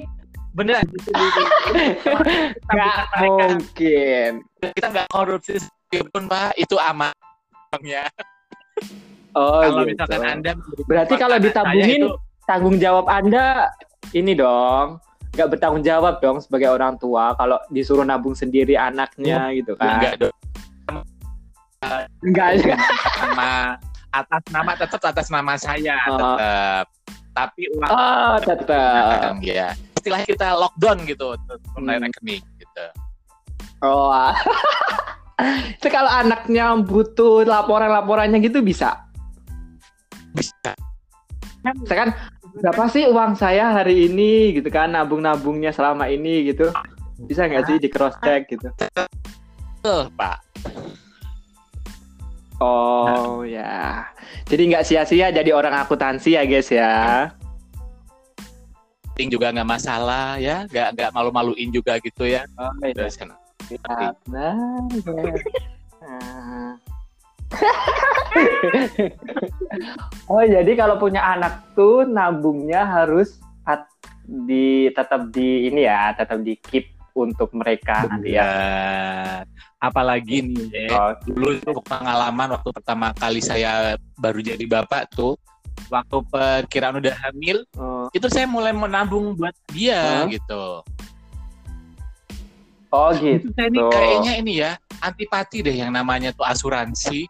Beneran. 0.58 0.82
Nggak 2.66 2.96
mereka. 3.14 3.22
mungkin. 3.22 4.30
Kita 4.58 4.86
nggak 4.90 5.06
korupsi 5.08 5.54
pun 6.10 6.26
pak, 6.26 6.52
itu 6.56 6.74
aman. 6.76 7.14
ya. 7.80 8.10
Oh, 9.32 9.62
kalau 9.62 9.84
gitu. 9.84 9.94
misalkan 9.94 10.22
anda 10.24 10.52
Berarti 10.84 11.14
kalau 11.14 11.36
ditabungin, 11.38 12.02
itu- 12.02 12.18
tanggung 12.42 12.76
jawab 12.76 13.06
Anda 13.06 13.70
ini 14.10 14.32
dong. 14.32 14.98
Nggak 15.30 15.48
bertanggung 15.52 15.84
jawab 15.84 16.18
dong 16.18 16.40
sebagai 16.40 16.66
orang 16.68 16.96
tua 16.96 17.36
kalau 17.36 17.60
disuruh 17.68 18.02
nabung 18.02 18.32
sendiri 18.32 18.74
anaknya 18.74 19.52
gitu 19.52 19.76
kan. 19.76 20.00
enggak 20.00 20.14
dong 20.18 20.34
Enggak. 22.20 22.50
nama 23.20 23.78
atas 24.10 24.42
nama 24.48 24.70
tetap 24.74 25.00
atas 25.04 25.26
nama 25.28 25.54
saya 25.54 25.94
Oh. 26.08 26.16
tetap. 26.34 26.84
Tapi 27.30 27.62
uang 27.70 27.86
Oh, 27.86 28.36
tetap. 28.40 29.38
ya 29.38 29.70
istilahnya 30.08 30.28
kita 30.28 30.48
lockdown 30.56 30.98
gitu 31.04 31.26
tunai 31.76 32.00
Hmm. 32.00 32.04
rekening 32.08 32.44
gitu 32.56 32.84
Oh. 33.78 34.10
ah. 34.10 34.34
Itu 35.78 35.86
kalau 35.86 36.10
anaknya 36.10 36.74
butuh 36.82 37.46
laporan-laporannya 37.46 38.42
gitu 38.42 38.58
bisa. 38.58 39.06
bisa 40.34 40.74
Saya 41.86 41.98
kan 42.02 42.10
berapa 42.58 42.90
sih 42.90 43.06
uang 43.06 43.38
saya 43.38 43.70
hari 43.70 44.10
ini 44.10 44.58
gitu 44.58 44.66
kan 44.66 44.98
nabung-nabungnya 44.98 45.70
selama 45.70 46.10
ini 46.10 46.50
gitu. 46.50 46.74
Bisa 47.22 47.46
nggak 47.46 47.70
sih 47.70 47.76
di 47.78 47.86
cross 47.86 48.18
check 48.18 48.50
gitu? 48.50 48.66
tuh 49.78 50.10
pak 50.18 50.42
Oh 52.58 53.46
ya. 53.46 54.10
Jadi 54.50 54.74
nggak 54.74 54.82
sia-sia 54.82 55.30
jadi 55.30 55.54
orang 55.54 55.78
akuntansi 55.78 56.34
ya 56.34 56.42
guys 56.42 56.66
ya. 56.74 57.30
Ting 59.18 59.34
juga 59.34 59.50
nggak 59.50 59.66
masalah 59.66 60.38
ya 60.38 60.62
nggak 60.70 60.88
nggak 60.94 61.10
malu-maluin 61.10 61.75
juga 61.75 61.98
gitu 61.98 62.22
ya 62.22 62.46
Oh 62.54 62.70
iya. 62.87 63.10
Kan, 63.10 63.34
Nah, 64.30 64.87
ya. 64.94 65.34
Nah. 65.98 66.72
oh 70.30 70.44
jadi 70.44 70.72
kalau 70.72 70.96
punya 70.96 71.20
anak 71.20 71.75
tuh 71.75 72.06
nabungnya 72.06 72.87
harus 72.87 73.37
at- 73.66 73.90
di 74.22 74.87
tetap 74.94 75.28
di 75.28 75.66
ini 75.66 75.82
ya 75.82 76.14
tetap 76.14 76.38
di 76.40 76.54
keep 76.54 76.87
untuk 77.12 77.50
mereka 77.50 78.06
nanti 78.06 78.38
ya. 78.38 78.46
apalagi 79.78 80.46
nih 80.46 80.87
Oh, 80.94 81.10
dulu 81.26 81.58
pengalaman 81.82 82.54
waktu 82.54 82.70
pertama 82.70 83.10
kali 83.12 83.42
saya 83.42 83.98
baru 84.14 84.38
jadi 84.38 84.62
bapak 84.64 85.10
tuh 85.12 85.34
waktu 85.87 86.16
perkiraan 86.26 86.99
udah 86.99 87.14
hamil 87.23 87.62
oh. 87.78 88.11
itu 88.11 88.26
saya 88.26 88.44
mulai 88.50 88.75
menabung 88.75 89.38
buat 89.38 89.54
dia 89.70 90.25
Hah? 90.25 90.26
gitu 90.26 90.82
Oh, 92.88 93.12
itu 93.12 93.44
gitu. 93.44 93.52
saya 93.52 93.68
ini 93.68 93.80
kayaknya 93.92 94.32
ini 94.40 94.52
ya 94.64 94.70
antipati 95.04 95.61
deh 95.61 95.76
yang 95.76 95.92
namanya 95.92 96.32
tuh 96.32 96.49
asuransi 96.49 97.28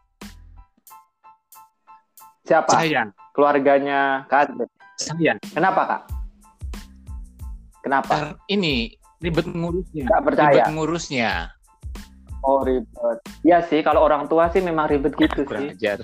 Siapa? 2.46 2.70
saya 2.70 3.10
Keluarganya 3.34 4.22
Kak 4.30 4.54
Andre. 4.54 4.66
saya 4.94 5.34
Kenapa 5.50 5.82
kak? 5.82 6.02
Kenapa? 7.82 8.38
Ini 8.46 8.94
ribet 9.18 9.50
ngurusnya 9.50 10.06
Nggak 10.06 10.22
percaya. 10.30 10.50
ribet 10.54 10.66
ngurusnya 10.70 11.30
Oh 12.46 12.62
ribet. 12.62 13.18
Iya 13.42 13.58
sih 13.66 13.82
kalau 13.82 14.06
orang 14.06 14.30
tua 14.30 14.46
sih 14.54 14.62
memang 14.62 14.86
ribet 14.86 15.18
gitu 15.18 15.42
kurang 15.42 15.74
sih. 15.74 15.74
ajar 15.74 15.98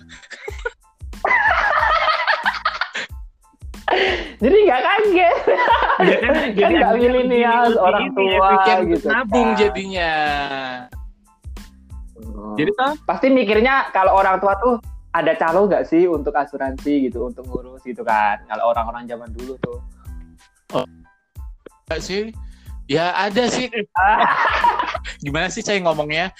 Jadi 4.42 4.56
nggak 4.66 4.80
kaget. 4.82 5.36
ya 6.02 6.16
kan? 6.18 6.34
Kan 6.54 6.70
nggak 6.74 6.92
milenial, 6.98 7.68
orang 7.78 8.06
tua 8.14 8.50
gitu. 8.86 9.06
nabung 9.06 9.54
kan. 9.54 9.58
jadinya. 9.60 10.12
Jadi 12.54 12.70
toh? 12.74 12.92
Pasti 13.06 13.26
mikirnya 13.30 13.90
kalau 13.90 14.14
orang 14.18 14.38
tua 14.38 14.54
tuh 14.58 14.78
ada 15.14 15.32
calo 15.38 15.70
nggak 15.70 15.86
sih 15.86 16.10
untuk 16.10 16.34
asuransi 16.34 17.10
gitu 17.10 17.30
untuk 17.30 17.46
ngurus 17.46 17.82
gitu 17.86 18.02
kan? 18.02 18.42
Kalau 18.50 18.70
orang-orang 18.74 19.06
zaman 19.06 19.30
dulu 19.30 19.54
tuh. 19.62 19.78
Enggak 21.86 22.00
sih? 22.02 22.22
Ya 22.90 23.14
ada 23.16 23.48
sih. 23.48 23.70
Gimana 25.24 25.48
sih 25.48 25.64
saya 25.64 25.80
ngomongnya 25.80 26.34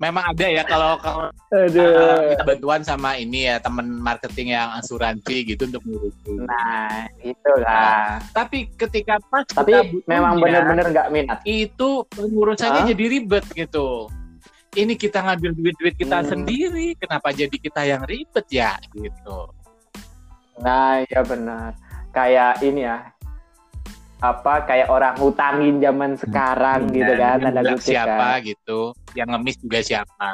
memang 0.00 0.24
ada 0.32 0.46
ya 0.48 0.64
kalau 0.64 0.96
kalau 0.96 1.28
uh, 1.28 1.64
aduh 1.68 2.24
minta 2.32 2.44
bantuan 2.48 2.80
sama 2.80 3.20
ini 3.20 3.52
ya 3.52 3.60
teman 3.60 3.84
marketing 4.00 4.56
yang 4.56 4.72
asuransi 4.80 5.44
gitu 5.44 5.68
untuk 5.68 5.84
ngurusin 5.84 6.48
nah 6.48 7.04
itulah. 7.20 8.16
Tapi 8.32 8.72
ketika 8.80 9.20
pas 9.28 9.44
tapi 9.44 9.76
kita 9.76 9.84
butuhnya, 9.92 10.08
memang 10.08 10.32
bener-bener 10.40 10.86
nggak 10.88 11.08
minat. 11.12 11.38
itu 11.44 12.08
pengurusannya 12.16 12.80
Hah? 12.82 12.88
jadi 12.88 13.04
ribet 13.12 13.44
gitu. 13.52 14.08
Ini 14.70 14.94
kita 14.96 15.20
ngambil 15.20 15.50
duit-duit 15.52 15.94
kita 15.98 16.24
Hmm. 16.24 16.28
sendiri 16.32 16.96
kenapa 16.96 17.28
jadi 17.36 17.52
kita 17.52 17.82
yang 17.84 18.02
ribet 18.08 18.46
ya 18.48 18.80
gitu. 18.96 19.52
Nah 20.64 21.04
iya 21.04 21.20
benar. 21.20 21.76
Kayak 22.10 22.64
ini 22.64 22.88
ya 22.88 23.04
apa 24.20 24.68
kayak 24.68 24.92
orang 24.92 25.16
ngutangin 25.16 25.80
zaman 25.80 26.12
sekarang 26.20 26.92
gitu 26.92 27.12
kan 27.16 27.40
kutip 27.40 27.80
siapa 27.80 28.36
kan. 28.36 28.44
gitu 28.44 28.92
yang 29.16 29.28
ngemis 29.34 29.56
juga 29.60 29.80
siapa. 29.82 30.28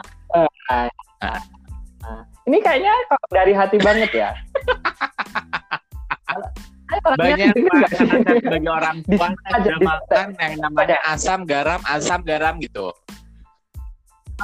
Ini 2.46 2.58
kayaknya 2.62 2.94
dari 3.32 3.52
hati 3.52 3.78
banget 3.82 4.10
ya. 4.14 4.30
Banyak 7.18 7.50
saya 7.50 8.38
sebagai 8.38 8.70
orang 8.70 9.02
tua 9.02 9.34
aja, 9.50 9.74
makan 9.82 10.38
yang 10.38 10.54
namanya 10.62 10.98
asam 11.10 11.42
garam 11.42 11.82
asam 11.82 12.22
garam 12.22 12.62
gitu. 12.62 12.94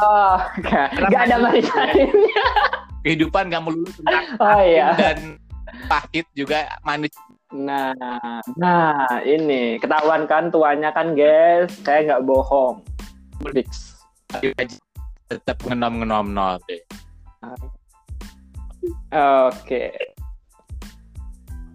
Oh 0.03 0.37
nggak 0.59 1.15
ada 1.15 1.39
manis-manisnya 1.39 2.11
kehidupan 3.03 3.51
gak 3.51 3.63
melulu 3.67 3.91
tentang 3.93 4.27
oh 4.39 4.61
iya. 4.63 4.95
dan 4.95 5.19
pahit 5.91 6.27
juga 6.39 6.71
manis. 6.87 7.13
Nah, 7.53 7.93
nah 8.57 9.21
ini. 9.27 9.77
Ketahuan 9.77 10.25
kan 10.25 10.49
tuanya 10.49 10.95
kan 10.95 11.13
guys, 11.13 11.69
saya 11.85 12.09
nggak 12.09 12.25
bohong. 12.25 12.81
Fix. 13.53 14.02
Tetap 15.29 15.57
ngenom 15.63 16.01
ngenom 16.01 16.27
nol 16.29 16.57
deh 16.65 16.83
Oke. 19.13 19.95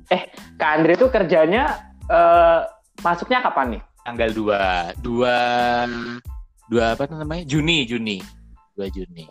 Eh, 0.07 0.21
Kak 0.55 0.71
Andre 0.73 0.93
tuh 0.95 1.07
kerjanya 1.07 1.63
eh, 2.03 2.61
masuknya 2.99 3.39
kapan 3.41 3.77
nih? 3.77 3.83
tanggal 4.01 4.31
2 4.31 5.03
2 5.03 6.71
2 6.71 6.79
apa 6.79 7.03
namanya 7.09 7.43
Juni 7.43 7.83
Juni 7.83 8.23
2 8.75 8.87
Juni 8.89 9.27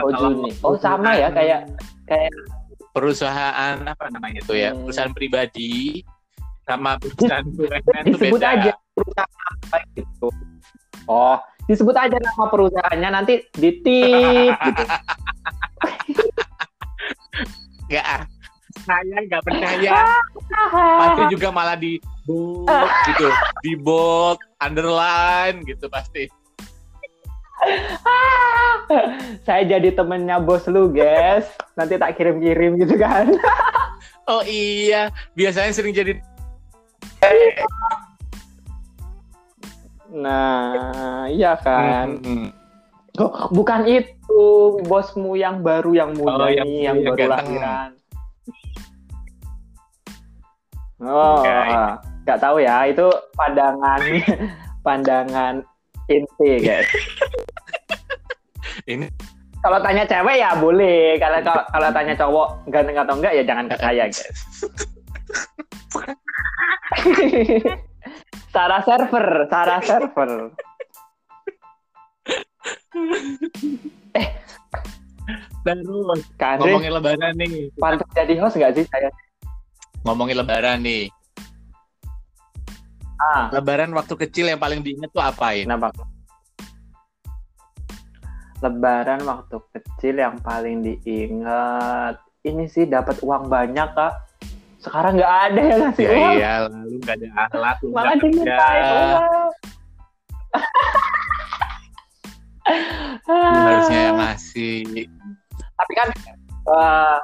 Oh 0.00 0.08
Juni. 0.10 0.48
Oh 0.60 0.76
sama 0.76 1.12
ya 1.12 1.28
kayak 1.28 1.68
kayak 2.04 2.32
perusahaan 2.90 3.76
apa 3.78 4.08
namanya 4.08 4.40
itu 4.40 4.52
ya 4.52 4.72
Hmm. 4.72 4.84
perusahaan 4.84 5.12
pribadi 5.12 6.00
sama 6.64 6.96
perusahaan 6.96 7.44
BUMN 7.46 7.76
itu 8.02 8.16
disebut 8.16 8.40
beda. 8.40 8.48
aja 8.50 8.72
perusahaan 8.92 9.32
apa 9.44 9.76
gitu. 9.92 10.28
Oh, 11.06 11.36
disebut 11.66 11.94
aja 11.98 12.16
nama 12.18 12.46
perusahaannya 12.50 13.10
nanti 13.10 13.42
ditip 13.58 14.54
gitu. 14.54 14.82
Nggak, 17.86 18.02
ah. 18.02 18.22
saya 18.82 19.18
nggak 19.30 19.42
percaya 19.46 19.94
pasti 21.06 21.22
juga 21.30 21.54
malah 21.54 21.78
di 21.78 22.02
bold 22.26 22.66
gitu 23.06 23.30
di 23.62 23.78
bold 23.78 24.42
underline 24.58 25.62
gitu 25.62 25.86
pasti 25.86 26.26
saya 29.46 29.62
jadi 29.64 29.96
temennya 29.96 30.36
bos 30.44 30.68
lu, 30.68 30.92
guys. 30.92 31.48
Nanti 31.72 31.96
tak 31.96 32.20
kirim-kirim 32.20 32.76
gitu 32.76 33.00
kan. 33.00 33.32
oh 34.28 34.42
iya 34.44 35.08
biasanya 35.32 35.72
sering 35.72 35.96
jadi 35.96 36.20
Nah, 40.16 41.28
iya 41.28 41.52
kan. 41.60 42.16
Hmm. 42.24 42.48
Oh, 43.20 43.48
bukan 43.52 43.84
itu 43.88 44.44
bosmu 44.84 45.36
yang 45.36 45.60
baru 45.60 45.92
yang 45.92 46.10
muda 46.16 46.48
Oh, 46.48 46.50
yang- 46.52 46.64
nih, 46.68 46.88
yang, 46.88 46.96
yang 47.00 47.12
baru 47.12 47.16
ganteng. 47.16 47.48
lahiran. 47.52 47.90
Oh, 50.96 51.44
ah. 51.44 52.00
nggak 52.24 52.40
tahu 52.40 52.56
ya. 52.64 52.88
Itu 52.88 53.12
pandangan 53.36 54.00
pandangan 54.86 55.60
inti, 56.08 56.50
guys. 56.64 56.88
Ini 58.90 59.08
Kalau 59.60 59.82
tanya 59.82 60.06
cewek 60.06 60.38
ya 60.38 60.54
boleh. 60.56 61.18
Kalau, 61.18 61.42
kalau 61.42 61.88
tanya 61.90 62.14
cowok 62.14 62.48
ganteng 62.70 62.96
atau 63.02 63.18
enggak 63.18 63.34
ya 63.34 63.42
jangan 63.42 63.66
ke 63.66 63.76
saya, 63.76 64.04
guys. 64.06 64.22
Sarah 68.56 68.80
server, 68.80 69.44
Sarah 69.52 69.84
server. 69.84 70.30
terus 75.66 76.24
Kak 76.40 76.56
Andre, 76.56 76.72
ngomongin 76.72 76.92
lebaran 76.96 77.36
nih. 77.36 77.68
pantas 77.76 78.08
jadi 78.16 78.34
host 78.40 78.56
nggak 78.56 78.72
sih 78.80 78.88
saya? 78.88 79.12
Ngomongin 80.08 80.40
lebaran 80.40 80.80
nih. 80.80 81.12
Ah, 83.20 83.52
Lebaran 83.52 83.92
waktu 83.92 84.16
kecil 84.24 84.48
yang 84.48 84.56
paling 84.56 84.80
diingat 84.80 85.12
tuh 85.12 85.20
apain? 85.20 85.68
kenapa? 85.68 85.92
Lebaran 88.64 89.20
waktu 89.28 89.56
kecil 89.76 90.16
yang 90.16 90.40
paling 90.40 90.80
diingat 90.80 92.24
ini 92.40 92.72
sih 92.72 92.88
dapat 92.88 93.20
uang 93.20 93.52
banyak 93.52 93.92
kak. 93.92 94.25
Sekarang 94.86 95.12
nggak 95.18 95.34
ada 95.50 95.60
yang 95.60 95.78
ngasih 95.82 96.04
Ya 96.04 96.10
uang. 96.14 96.34
iya, 96.38 96.52
lalu 96.62 96.94
nggak 97.02 97.16
ada 97.18 97.28
alat, 97.50 97.76
lu 97.82 97.88
Malah 97.90 98.14
dimintain 98.16 98.82
uang. 98.86 99.50
Harusnya 103.26 104.00
yang 104.04 104.16
ngasih. 104.16 105.06
Tapi 105.76 105.92
kan 105.92 106.08
eh, 106.66 107.18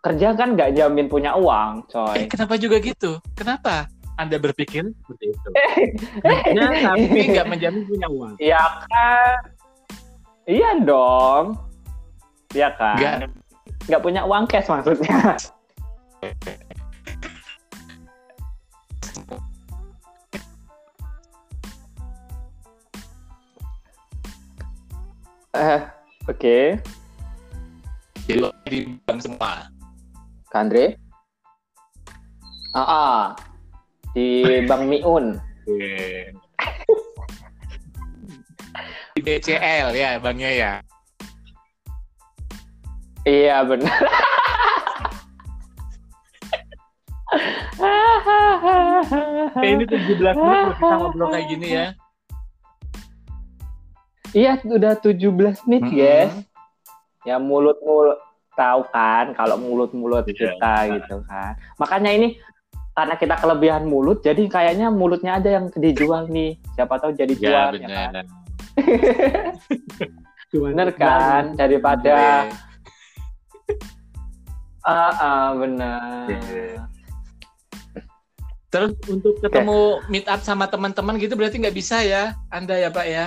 kerja 0.00 0.26
kan 0.32 0.48
nggak 0.54 0.70
jamin 0.74 1.06
punya 1.06 1.34
uang, 1.34 1.82
Eh, 1.82 1.86
coy. 1.90 2.18
kenapa 2.30 2.54
juga 2.54 2.78
gitu? 2.78 3.18
Kenapa? 3.34 3.90
Anda 4.16 4.38
berpikir 4.38 4.86
seperti 4.96 5.24
itu? 5.28 5.48
Kerja 6.22 6.66
tapi 6.86 7.20
nggak 7.34 7.46
menjamin 7.46 7.82
punya 7.84 8.06
uang. 8.08 8.32
Iya 8.38 8.62
kan? 8.86 9.36
Iya 10.46 10.70
dong. 10.80 11.44
Iya 12.54 12.68
kan? 12.72 13.28
Nggak 13.84 14.00
punya 14.00 14.22
uang 14.22 14.46
cash 14.46 14.66
maksudnya. 14.66 15.36
Eh, 25.56 25.80
oke. 26.28 26.56
Lo 28.36 28.52
di 28.68 28.84
bank 29.08 29.24
semua. 29.24 29.72
Kak 30.52 30.68
Andre? 30.68 31.00
Ah, 32.76 32.84
ah. 32.84 33.20
di 34.12 34.44
Bank 34.68 34.84
Miun. 34.84 35.40
Di 39.16 39.20
BCL 39.24 39.96
ya 39.96 40.20
banknya 40.20 40.50
ya. 40.52 40.72
Iya 43.24 43.64
benar. 43.64 43.96
Ini 49.56 49.84
17 49.88 50.36
menit 50.36 50.68
kita 50.76 50.94
ngobrol 51.00 51.28
kayak 51.32 51.48
gini 51.48 51.68
ya. 51.72 51.86
Iya, 54.32 54.58
udah 54.64 54.92
17 54.98 55.62
menit, 55.68 55.82
Mm-mm. 55.86 55.94
guys. 55.94 56.34
Ya 57.22 57.36
mulut-mulut 57.38 58.18
tahu 58.56 58.88
kan 58.88 59.36
kalau 59.36 59.60
mulut-mulut 59.60 60.24
Iya. 60.26 60.56
kita 60.56 60.74
gitu 60.96 61.16
kan. 61.28 61.54
Makanya 61.76 62.10
ini 62.14 62.28
karena 62.96 63.14
kita 63.20 63.36
kelebihan 63.36 63.84
mulut, 63.84 64.24
jadi 64.24 64.40
kayaknya 64.48 64.88
mulutnya 64.88 65.36
aja 65.36 65.60
yang 65.60 65.68
dijual 65.76 66.24
nih. 66.32 66.56
Siapa 66.72 66.96
tahu 66.96 67.12
jadi 67.12 67.34
Ya 67.36 67.40
jual 67.44 67.52
ya 67.76 67.88
kan. 67.88 68.08
benar. 68.08 68.24
Bener 70.48 70.88
kan? 70.96 71.42
Daripada 71.60 72.48
ah 74.86 75.12
ah, 75.20 75.46
benar. 75.58 76.30
Iya. 76.30 76.88
Terus 78.72 78.92
untuk 79.08 79.40
ketemu 79.44 80.00
meet 80.08 80.26
up 80.26 80.40
sama 80.40 80.64
teman-teman 80.66 81.16
gitu 81.20 81.36
berarti 81.36 81.60
nggak 81.60 81.76
bisa 81.76 82.00
ya, 82.00 82.32
Anda 82.48 82.80
ya 82.80 82.88
Pak 82.88 83.06
ya? 83.08 83.26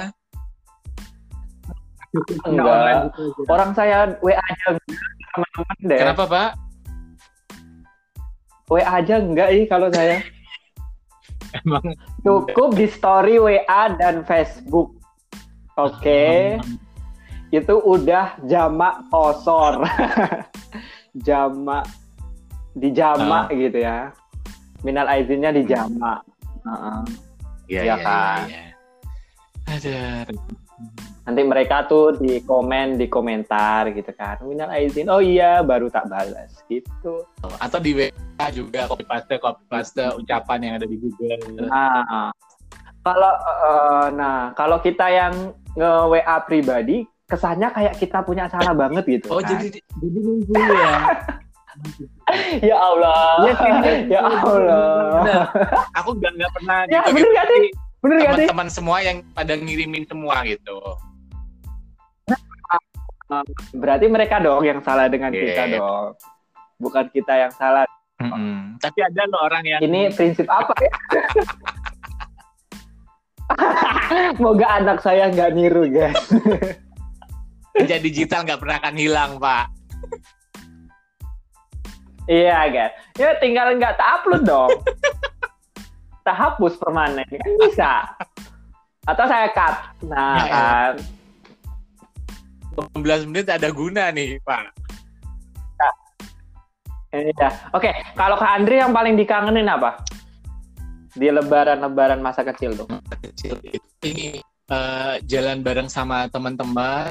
Enggak. 2.46 3.14
Orang 3.46 3.72
saya 3.78 4.18
WA 4.26 4.38
aja 4.38 4.66
enggak 4.74 5.10
teman-teman 5.30 5.78
deh. 5.86 6.00
Kenapa 6.02 6.24
Pak? 6.26 6.50
WA 8.70 8.86
aja 8.86 9.16
enggak 9.22 9.50
ih 9.54 9.66
kalau 9.70 9.88
saya. 9.94 10.22
Emang 11.66 11.86
Cukup 12.22 12.78
di 12.78 12.86
story 12.90 13.42
WA 13.42 13.84
dan 13.98 14.26
Facebook. 14.26 14.94
Oke. 15.78 16.58
Itu 17.58 17.82
udah 17.82 18.38
jamak 18.46 19.10
kosor. 19.10 19.82
jamak 21.28 21.90
di 22.78 22.94
jamak 22.94 23.50
gitu 23.50 23.82
ya. 23.82 24.14
Minal 24.86 25.10
aizinnya 25.10 25.50
di 25.50 25.66
jamak. 25.66 26.22
Heeh. 26.66 27.02
Iya 27.70 27.82
Iya 27.82 27.82
iya 27.86 27.96
kan? 28.02 28.42
iya. 28.50 28.64
Ada. 29.70 30.02
Nanti 31.30 31.46
mereka 31.46 31.86
tuh 31.86 32.18
di 32.18 32.42
komen 32.42 32.98
di 32.98 33.06
komentar 33.06 33.94
gitu 33.94 34.10
kan. 34.18 34.42
Minal 34.42 34.74
aizin. 34.74 35.14
Oh 35.14 35.22
iya, 35.22 35.62
baru 35.62 35.86
tak 35.86 36.10
balas 36.10 36.58
gitu. 36.66 37.22
Atau 37.62 37.78
di 37.78 37.94
WA 37.94 38.46
juga 38.50 38.90
copy 38.90 39.06
paste 39.06 39.38
copy 39.38 39.62
paste 39.70 40.02
ucapan 40.18 40.58
yang 40.66 40.74
ada 40.82 40.90
di 40.90 40.98
Google. 40.98 41.38
Nah, 41.70 42.34
kalau 43.06 43.34
eh, 43.46 44.08
nah 44.18 44.58
kalau 44.58 44.82
kita 44.82 45.06
yang 45.06 45.54
nge 45.78 45.94
WA 46.10 46.38
pribadi 46.50 47.06
kesannya 47.30 47.70
kayak 47.78 47.94
kita 48.02 48.26
punya 48.26 48.50
salah 48.50 48.74
banget 48.74 49.06
gitu. 49.06 49.30
Oh 49.30 49.38
kan. 49.38 49.54
jadi 49.54 49.78
jadi 50.02 50.18
nunggu 50.26 50.54
ya. 50.58 50.94
ya 52.74 52.78
Allah. 52.82 53.22
Sih, 53.46 53.54
ya 54.10 54.22
Allah. 54.26 55.22
Bener. 55.22 55.42
Aku 55.94 56.10
nggak 56.18 56.32
nggak 56.42 56.52
pernah 56.58 56.78
Ya, 56.90 57.06
gitu, 57.06 57.22
bener 57.22 57.46
sih? 57.54 57.70
Bener 58.00 58.18
gak 58.18 58.34
sih? 58.34 58.48
teman-teman 58.50 58.68
semua 58.74 58.98
yang 59.06 59.22
pada 59.38 59.54
ngirimin 59.54 60.10
semua 60.10 60.42
gitu. 60.42 60.80
Berarti 63.72 64.06
mereka 64.10 64.42
dong 64.42 64.66
yang 64.66 64.82
salah 64.82 65.06
dengan 65.06 65.30
Iya. 65.30 65.42
kita 65.46 65.64
dong. 65.78 66.18
Bukan 66.80 67.06
kita 67.14 67.34
yang 67.38 67.54
salah. 67.54 67.86
Mm-mm. 68.20 68.76
Tapi 68.84 69.00
ada 69.00 69.24
loh 69.32 69.48
orang 69.48 69.64
yang 69.64 69.80
Ini 69.80 70.12
prinsip 70.12 70.44
apa 70.52 70.76
ya? 70.76 70.92
Moga 74.44 74.68
anak 74.78 75.00
saya 75.00 75.32
nggak 75.32 75.56
niru 75.56 75.88
guys. 75.88 76.18
jejak 77.80 78.04
digital 78.04 78.44
nggak 78.44 78.60
pernah 78.60 78.78
akan 78.78 78.96
hilang 78.96 79.32
pak. 79.40 79.72
Iya 82.28 82.60
guys. 82.70 82.94
Ya 83.16 83.34
tinggal 83.40 83.74
nggak 83.74 83.96
tak 83.96 84.10
upload 84.22 84.44
dong. 84.44 84.72
tak 86.22 86.36
hapus 86.36 86.78
permanen 86.78 87.26
kan 87.26 87.52
bisa. 87.64 87.92
Atau 89.08 89.26
saya 89.26 89.50
cut. 89.50 89.76
Nah 90.06 90.36
Ya, 90.36 90.44
ya. 90.44 90.52
kan. 90.52 90.94
15 92.96 93.30
menit 93.30 93.48
ada 93.52 93.70
guna 93.74 94.12
nih 94.14 94.40
pak. 94.44 94.72
Iya. 97.10 97.50
Oke, 97.74 97.90
kalau 98.14 98.38
Kak 98.38 98.54
Andri 98.54 98.78
yang 98.78 98.94
paling 98.94 99.18
dikangenin 99.18 99.66
apa? 99.66 99.98
Di 101.18 101.34
lebaran-lebaran 101.34 102.22
masa 102.22 102.46
kecil 102.46 102.78
tuh. 102.78 102.86
Kecil 103.26 103.58
itu 103.66 103.90
ini 104.06 104.38
eh, 104.70 105.16
jalan 105.26 105.66
bareng 105.66 105.90
sama 105.90 106.30
teman-teman. 106.30 107.10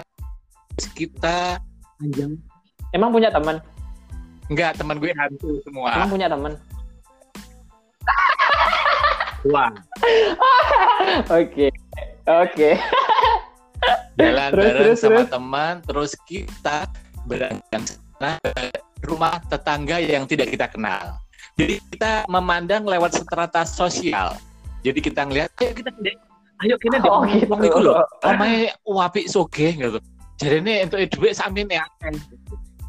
Kita 0.95 1.59
panjang 1.99 2.39
Emang 2.95 3.11
punya 3.11 3.29
teman? 3.29 3.61
Enggak, 4.49 4.79
teman 4.81 4.97
gue 4.97 5.13
hantu 5.13 5.61
semua. 5.67 5.93
Emang 5.93 6.09
punya 6.09 6.29
teman? 6.31 6.53
Wah, 9.51 9.71
Oke. 11.39 11.71
Oke. 12.27 12.71
Jalan 14.19 14.51
Terus, 14.51 14.65
bareng 14.67 14.83
terus, 14.83 14.99
sama 14.99 15.15
terus. 15.23 15.29
teman, 15.31 15.75
terus 15.87 16.13
kita 16.27 16.79
berangkat 17.31 17.83
sana 18.19 18.35
ke 18.43 18.53
rumah 19.07 19.39
tetangga 19.47 20.03
yang 20.03 20.27
tidak 20.27 20.51
kita 20.51 20.67
kenal. 20.67 21.17
Jadi 21.55 21.79
kita 21.95 22.27
memandang 22.27 22.83
lewat 22.87 23.15
strata 23.19 23.63
sosial. 23.63 24.35
Jadi 24.83 24.99
kita 25.03 25.27
ngelihat, 25.27 25.51
ayo 25.59 25.75
kita 25.75 25.91
ayo 26.63 26.75
kita 26.79 26.97
Oh, 27.07 27.23
wong 27.23 27.31
gitu. 27.35 27.67
iku 27.67 27.79
lho, 27.83 27.95
omahe 28.27 28.71
wapi 28.87 29.27
soge 29.31 29.75
gitu. 29.75 29.99
Jadi 30.39 30.57
ini 30.63 30.75
untuk 30.87 30.99
duit 31.19 31.35
samin 31.35 31.67
ya. 31.67 31.83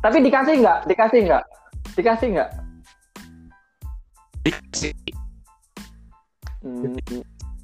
Tapi 0.06 0.22
dikasih 0.22 0.62
nggak? 0.62 0.78
Dikasih 0.86 1.20
nggak? 1.26 1.44
Dikasih 1.98 2.28
nggak? 2.38 2.50
Dikasih. 4.46 4.94
Hmm, 6.62 6.94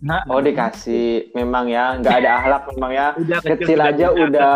Nah, 0.06 0.22
oh 0.30 0.38
dikasih, 0.38 1.34
memang 1.34 1.66
ya, 1.66 1.98
nggak 1.98 2.22
ada 2.22 2.30
akhlak 2.38 2.64
memang 2.78 2.92
ya. 2.94 3.08
Udah 3.26 3.40
kecil, 3.42 3.58
kecil 3.58 3.80
aja 3.82 4.08
udah 4.14 4.54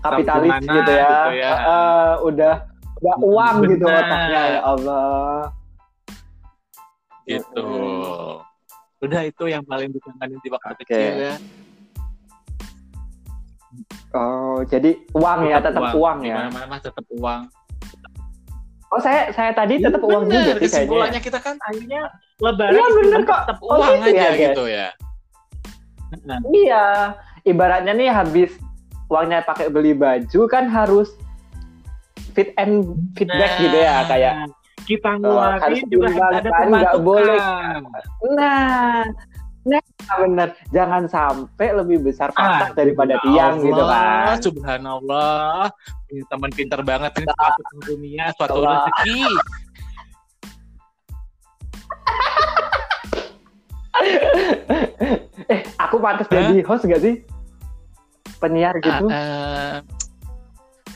kapitalis 0.00 0.52
gitu 0.64 0.92
ya, 0.96 1.12
gitu 1.12 1.32
ya. 1.36 1.52
Uh, 1.68 2.12
udah 2.24 2.54
udah 3.04 3.16
uang 3.20 3.54
Benar. 3.60 3.70
gitu 3.76 3.84
otaknya 3.84 4.42
ya 4.48 4.60
Allah. 4.64 5.36
Gitu. 7.28 7.68
Udah 9.04 9.20
itu 9.28 9.44
yang 9.52 9.64
paling 9.68 9.92
dikangenin 9.92 10.40
di 10.40 10.48
waktu 10.48 10.72
okay. 10.72 10.84
kecil 10.88 11.16
ya. 11.20 11.36
Oh, 14.16 14.64
jadi 14.64 14.96
uang 15.12 15.40
ya, 15.44 15.60
tetap, 15.60 15.76
ya, 15.76 15.76
tetap 15.76 15.82
uang, 15.92 15.96
uang 16.00 16.18
ya. 16.24 16.36
Mana-mana 16.48 16.80
tetap 16.80 17.04
uang. 17.12 17.42
Oh, 18.96 19.00
saya 19.04 19.28
saya 19.36 19.52
tadi 19.52 19.76
iya, 19.76 19.92
tetap 19.92 20.00
ya, 20.00 20.08
uang 20.08 20.24
bener. 20.24 20.40
juga 20.40 20.52
sih 20.56 20.64
Kesimpulannya 20.72 21.20
kita 21.20 21.38
kan 21.44 21.60
akhirnya 21.68 22.02
lebaran 22.40 22.80
ya, 22.80 22.86
bener 22.88 23.20
kok. 23.28 23.40
tetap 23.44 23.58
oh, 23.60 23.76
uang 23.76 23.96
gitu 24.00 24.08
aja 24.08 24.24
ya, 24.24 24.30
gitu 24.40 24.64
ya. 24.64 24.88
Nah. 26.24 26.40
Iya, 26.48 26.84
ibaratnya 27.44 27.92
nih 27.92 28.08
habis 28.08 28.56
uangnya 29.12 29.44
pakai 29.44 29.68
beli 29.68 29.92
baju 29.92 30.40
kan 30.48 30.64
harus 30.72 31.12
fit 32.32 32.56
and 32.56 32.88
feedback 33.12 33.52
nah, 33.52 33.60
gitu 33.60 33.76
ya 33.76 33.96
kayak 34.08 34.34
kita 34.86 35.10
ngeluarin 35.18 35.58
uh, 35.58 35.60
harus 35.60 35.80
juga 35.92 36.08
ada 36.30 36.48
kan 36.48 36.66
nggak 36.72 36.98
boleh. 37.02 37.40
Nah, 38.32 39.02
benar. 40.04 40.48
Jangan 40.70 41.08
sampai 41.10 41.68
lebih 41.74 41.98
besar 42.04 42.30
pasak 42.32 42.72
ah, 42.72 42.76
daripada 42.76 43.18
tiang 43.24 43.58
gitu 43.64 43.82
kan. 43.82 44.38
Subhanallah. 44.38 45.70
Ini 46.12 46.22
teman 46.30 46.50
pinter 46.54 46.80
banget 46.86 47.12
ini 47.18 47.26
suatu 47.26 47.62
dunia, 47.82 48.24
suatu 48.38 48.58
rezeki. 48.62 49.20
eh, 55.52 55.64
aku 55.80 55.96
pantas 55.98 56.28
jadi 56.28 56.62
host 56.62 56.86
gak 56.86 57.02
sih? 57.02 57.24
Penyiar 58.36 58.76
gitu. 58.78 59.08
Uh, 59.08 59.16
uh, 59.16 59.80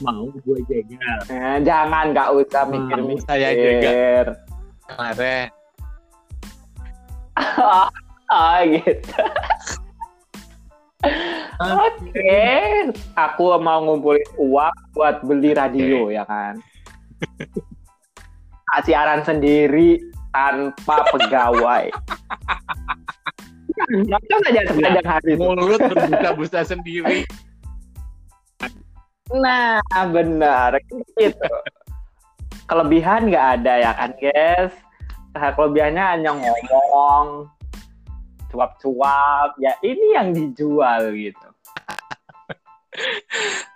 mau 0.04 0.28
gue 0.28 0.58
jeger. 0.68 1.18
Eh, 1.32 1.56
jangan, 1.64 2.12
gak 2.12 2.28
usah 2.36 2.68
mikir-mikir. 2.68 3.24
Saya 3.24 3.50
jeger. 3.56 4.36
Kemarin. 4.90 5.48
oh 8.30 8.60
gitu 8.66 9.24
Oke, 11.60 12.12
okay. 12.12 12.88
aku 13.16 13.56
mau 13.60 13.80
ngumpulin 13.84 14.24
uang 14.36 14.76
buat 14.92 15.24
beli 15.24 15.56
radio 15.56 16.08
okay. 16.08 16.16
ya 16.16 16.24
kan. 16.28 16.54
Siaran 18.84 19.20
sendiri 19.24 20.00
tanpa 20.32 21.04
pegawai. 21.12 21.88
Nonton 24.08 24.40
aja 24.48 24.60
sepanjang 24.68 25.08
hari. 25.08 25.32
Mulut 25.40 25.80
berbusa-busa 25.80 26.60
sendiri. 26.68 27.24
Nah, 29.32 29.80
benar. 30.10 30.80
Gitu. 31.16 31.52
Kelebihan 32.68 33.28
nggak 33.28 33.46
ada 33.60 33.72
ya 33.80 33.92
kan, 33.96 34.10
guys? 34.20 34.72
Nah, 35.32 35.50
kelebihannya 35.54 36.04
hanya 36.04 36.30
ngomong, 36.34 37.50
cuap-cuap 38.50 39.54
ya 39.62 39.72
ini 39.80 40.06
yang 40.18 40.34
dijual 40.34 41.14
gitu 41.14 41.48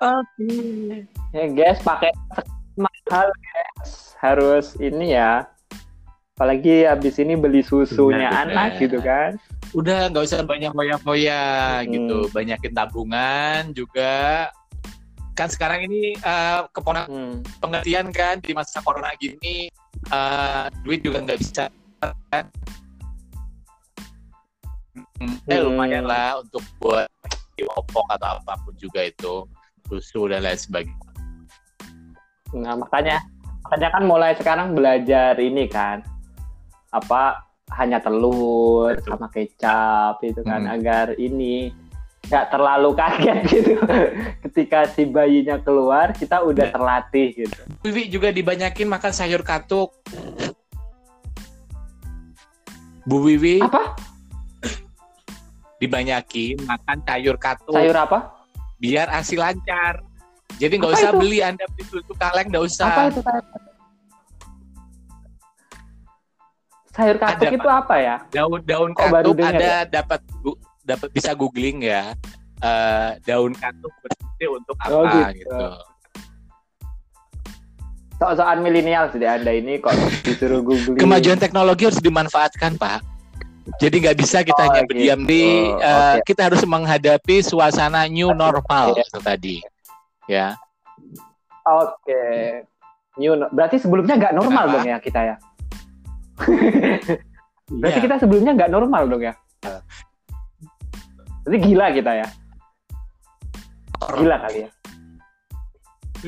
oke 0.03 0.27
okay. 0.27 1.07
ya 1.33 1.47
guys 1.55 1.79
pakai 1.81 2.11
mahal 2.75 3.31
guys 3.31 4.19
harus 4.19 4.75
ini 4.83 5.15
ya 5.15 5.47
apalagi 6.35 6.83
habis 6.83 7.23
ini 7.23 7.39
beli 7.39 7.63
susunya 7.63 8.27
benar, 8.27 8.43
anak 8.51 8.69
benar. 8.75 8.83
gitu 8.83 8.99
kan 8.99 9.31
udah 9.71 10.11
nggak 10.11 10.25
usah 10.27 10.43
banyak 10.43 10.75
foya-foya 10.75 11.43
hmm. 11.83 11.91
gitu 11.95 12.19
banyakin 12.35 12.75
tabungan 12.75 13.63
juga 13.71 14.51
kan 15.35 15.51
sekarang 15.51 15.87
ini 15.87 16.15
uh, 16.23 16.67
keponak 16.75 17.07
hmm. 17.07 17.43
pengertian 17.59 18.11
kan 18.11 18.39
di 18.43 18.51
masa 18.55 18.83
corona 18.83 19.15
gini 19.19 19.71
uh, 20.11 20.67
duit 20.83 21.03
juga 21.03 21.23
nggak 21.23 21.39
bisa 21.39 21.71
kan. 22.31 22.45
Eh 25.51 25.61
lumayan 25.61 26.07
lah 26.07 26.41
untuk 26.41 26.63
buat 26.79 27.09
opok 27.63 28.07
atau 28.19 28.39
apa 28.41 28.59
pun 28.63 28.75
juga 28.79 29.07
itu. 29.07 29.47
Susu 29.85 30.33
dan 30.33 30.41
lain 30.41 30.57
sebagainya. 30.57 31.13
Nah 32.57 32.73
makanya 32.81 33.21
makanya 33.69 33.89
kan 33.93 34.03
mulai 34.09 34.33
sekarang 34.33 34.73
belajar 34.73 35.37
ini 35.37 35.69
kan. 35.69 36.01
Apa 36.89 37.45
hanya 37.75 38.01
telur 38.01 38.97
Betul. 38.97 39.09
sama 39.13 39.29
kecap 39.29 40.21
itu 40.25 40.41
kan 40.41 40.65
hmm. 40.65 40.75
agar 40.79 41.07
ini 41.21 41.73
nggak 42.25 42.49
terlalu 42.49 42.91
kaget 42.97 43.39
gitu. 43.53 43.77
Ketika 44.49 44.89
si 44.89 45.05
bayinya 45.05 45.61
keluar 45.61 46.17
kita 46.17 46.41
udah 46.41 46.71
ya. 46.71 46.73
terlatih 46.73 47.27
gitu. 47.37 47.61
Wiwi 47.85 48.09
juga 48.09 48.33
dibanyakin 48.33 48.89
makan 48.89 49.13
sayur 49.13 49.45
katuk. 49.45 49.93
Bu 53.05 53.21
Wiwi? 53.21 53.61
Apa 53.61 54.13
dibanyakin 55.85 56.57
makan 56.64 56.99
sayur 57.05 57.37
katuk. 57.37 57.77
Sayur 57.77 57.97
apa? 57.97 58.18
Biar 58.81 59.12
hasil 59.12 59.37
lancar. 59.37 60.01
Jadi 60.57 60.73
nggak 60.81 60.92
usah 60.97 61.11
itu? 61.12 61.20
beli 61.20 61.38
Anda 61.44 61.64
beli 61.68 61.85
susu 61.87 62.14
kaleng 62.16 62.49
nggak 62.49 62.64
usah. 62.64 62.88
Apa 62.88 63.03
itu 63.12 63.20
sayur? 63.20 63.44
Sayur 66.94 67.16
katuk 67.18 67.49
ada, 67.51 67.57
itu 67.59 67.68
apa 67.68 67.94
ya? 67.99 68.16
Daun-daun 68.31 68.90
katuk 68.94 69.37
ada 69.42 69.59
ya? 69.59 69.79
dapat 69.85 70.20
dapat 70.87 71.09
bisa 71.12 71.37
googling 71.37 71.85
ya. 71.85 72.16
Uh, 72.64 73.18
daun 73.29 73.53
katuk 73.53 73.92
berfungsi 74.01 74.44
untuk 74.49 74.77
apa 74.81 74.94
oh, 74.94 75.05
gitu. 75.05 75.42
gitu. 75.44 75.64
Soal-soal 78.14 78.62
milenial 78.62 79.11
sih 79.11 79.20
Anda 79.27 79.53
ini 79.53 79.83
kok 79.83 79.92
disuruh 80.23 80.62
googling. 80.62 80.97
Kemajuan 80.97 81.37
teknologi 81.37 81.90
harus 81.90 82.01
dimanfaatkan, 82.01 82.79
Pak. 82.79 83.13
Jadi 83.81 83.96
nggak 84.05 84.18
bisa 84.20 84.44
kita 84.44 84.61
oh, 84.61 84.64
hanya 84.68 84.85
gitu. 84.85 84.90
berdiam 84.92 85.20
di 85.24 85.72
uh, 85.72 86.20
okay. 86.20 86.29
kita 86.29 86.53
harus 86.53 86.62
menghadapi 86.68 87.40
suasana 87.40 88.05
new 88.12 88.29
normal 88.37 88.92
okay. 88.92 89.09
itu 89.09 89.18
tadi. 89.24 89.57
Ya. 90.29 90.61
Oke. 91.64 91.96
Okay. 92.05 92.44
New 93.16 93.33
berarti 93.57 93.81
sebelumnya 93.81 94.20
nggak 94.20 94.37
normal 94.37 94.64
Apa? 94.68 94.72
dong 94.77 94.87
ya 94.87 94.96
kita 95.00 95.20
ya. 95.24 95.37
berarti 97.81 97.98
yeah. 97.98 98.05
kita 98.05 98.16
sebelumnya 98.20 98.53
nggak 98.53 98.72
normal 98.72 99.03
dong 99.09 99.24
ya. 99.24 99.35
Berarti 101.48 101.59
gila 101.64 101.87
kita 101.96 102.12
ya. 102.20 102.29
Gila 104.12 104.37
kali 104.44 104.59
ya. 104.68 104.70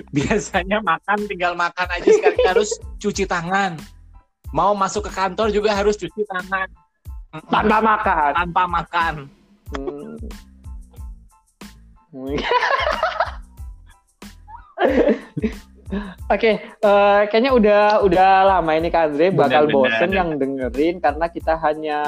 Biasanya 0.08 0.80
makan 0.80 1.18
tinggal 1.28 1.52
makan 1.52 1.88
aja 2.00 2.08
sekali 2.16 2.40
harus 2.48 2.72
cuci 3.02 3.28
tangan. 3.28 3.76
Mau 4.56 4.72
masuk 4.72 5.04
ke 5.04 5.12
kantor 5.12 5.52
juga 5.52 5.76
harus 5.76 6.00
cuci 6.00 6.24
tangan 6.24 6.85
tanpa 7.30 7.78
makan. 7.82 8.30
Tanpa 8.34 8.62
makan. 8.66 9.14
Hmm. 9.74 10.14
Oke, 16.26 16.32
okay, 16.32 16.54
uh, 16.82 17.22
eh, 17.22 17.30
kayaknya 17.30 17.52
udah 17.54 17.82
udah 18.02 18.30
lama 18.58 18.70
ini 18.74 18.90
Kak 18.90 19.14
Andre 19.14 19.30
bakal 19.30 19.70
bener, 19.70 19.74
bosen 19.78 20.10
bener. 20.10 20.18
yang 20.18 20.28
dengerin 20.34 20.96
karena 20.98 21.26
kita 21.30 21.54
hanya 21.62 22.00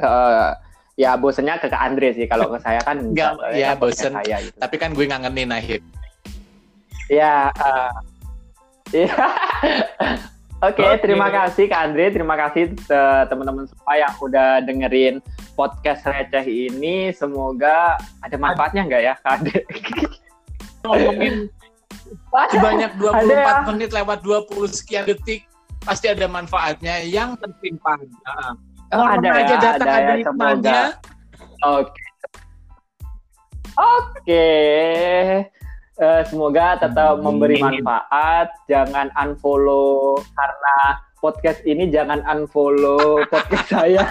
uh, 0.00 0.56
ya 0.96 1.20
bosennya 1.20 1.60
ke 1.60 1.68
Kak 1.68 1.82
Andre 1.84 2.16
sih. 2.16 2.24
Kalau 2.24 2.48
ke 2.48 2.58
saya 2.64 2.80
kan 2.80 3.12
enggak 3.12 3.36
ya 3.52 3.76
bosen. 3.76 4.16
saya, 4.16 4.40
gitu. 4.40 4.56
tapi 4.56 4.76
kan 4.80 4.96
gue 4.96 5.04
ngangenin 5.04 5.52
akhir 5.52 5.84
ya 7.08 7.52
uh, 7.52 7.92
ya 8.92 9.12
Oke, 10.64 10.80
okay, 10.80 10.96
okay. 10.96 11.02
terima 11.04 11.28
kasih 11.28 11.68
Kak 11.68 11.80
Andre, 11.92 12.04
terima 12.08 12.36
kasih 12.40 12.72
teman-teman 13.28 13.68
semua 13.68 14.00
yang 14.00 14.16
udah 14.16 14.64
dengerin 14.64 15.20
podcast 15.52 16.08
receh 16.08 16.40
ini. 16.48 17.12
Semoga 17.12 18.00
ada 18.24 18.36
manfaatnya 18.40 18.88
nggak 18.88 19.02
ya 19.04 19.14
Kak 19.20 19.44
Andre? 19.44 19.60
Ngomongin 20.88 21.52
sebanyak 22.48 22.96
24 22.96 23.12
ada 23.12 23.34
ya? 23.36 23.52
menit 23.68 23.90
lewat 23.92 24.24
20 24.24 24.64
sekian 24.72 25.04
detik, 25.04 25.44
pasti 25.84 26.08
ada 26.08 26.24
manfaatnya. 26.24 27.04
Yang 27.04 27.44
penting 27.44 27.76
paham. 27.84 28.08
Oh, 28.96 29.04
ada 29.04 29.20
ya, 29.20 29.40
aja 29.44 29.54
datang 29.60 29.88
ada, 29.90 30.00
ada 30.00 30.12
ya, 30.16 30.84
Oke. 31.60 31.92
Oke. 33.76 34.00
Okay 34.24 35.52
uh, 36.00 36.22
semoga 36.26 36.78
tetap 36.80 37.20
memberi 37.20 37.60
manfaat. 37.60 38.50
Jangan 38.66 39.10
unfollow 39.14 40.18
karena 40.34 40.76
podcast 41.18 41.60
ini 41.66 41.90
jangan 41.90 42.22
unfollow 42.26 43.22
podcast 43.32 43.66
saya. 43.70 44.04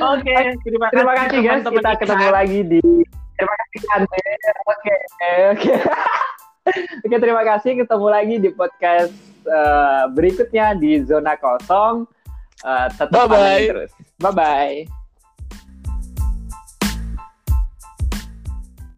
Oke, 0.00 0.26
okay, 0.26 0.56
terima, 0.66 0.86
terima 0.90 1.14
kasih 1.14 1.38
guys. 1.44 1.62
Teman 1.62 1.78
Kita 1.78 1.90
ketemu 2.00 2.26
lagi 2.32 2.60
di 2.66 2.82
Terima 3.40 3.56
kasih 3.56 3.80
Oke, 4.68 4.96
oke. 5.56 5.74
Oke, 7.08 7.16
terima 7.16 7.42
kasih 7.42 7.72
ketemu 7.80 8.06
lagi 8.12 8.36
di 8.36 8.48
podcast 8.52 9.16
uh, 9.48 10.12
berikutnya 10.12 10.76
di 10.76 11.00
zona 11.08 11.40
kosong. 11.40 12.04
Uh, 12.60 12.86
tetap 12.92 13.24
bye 13.24 13.24
bye 13.32 13.64
terus. 13.64 13.92
Bye 14.20 14.32
bye. 14.36 14.99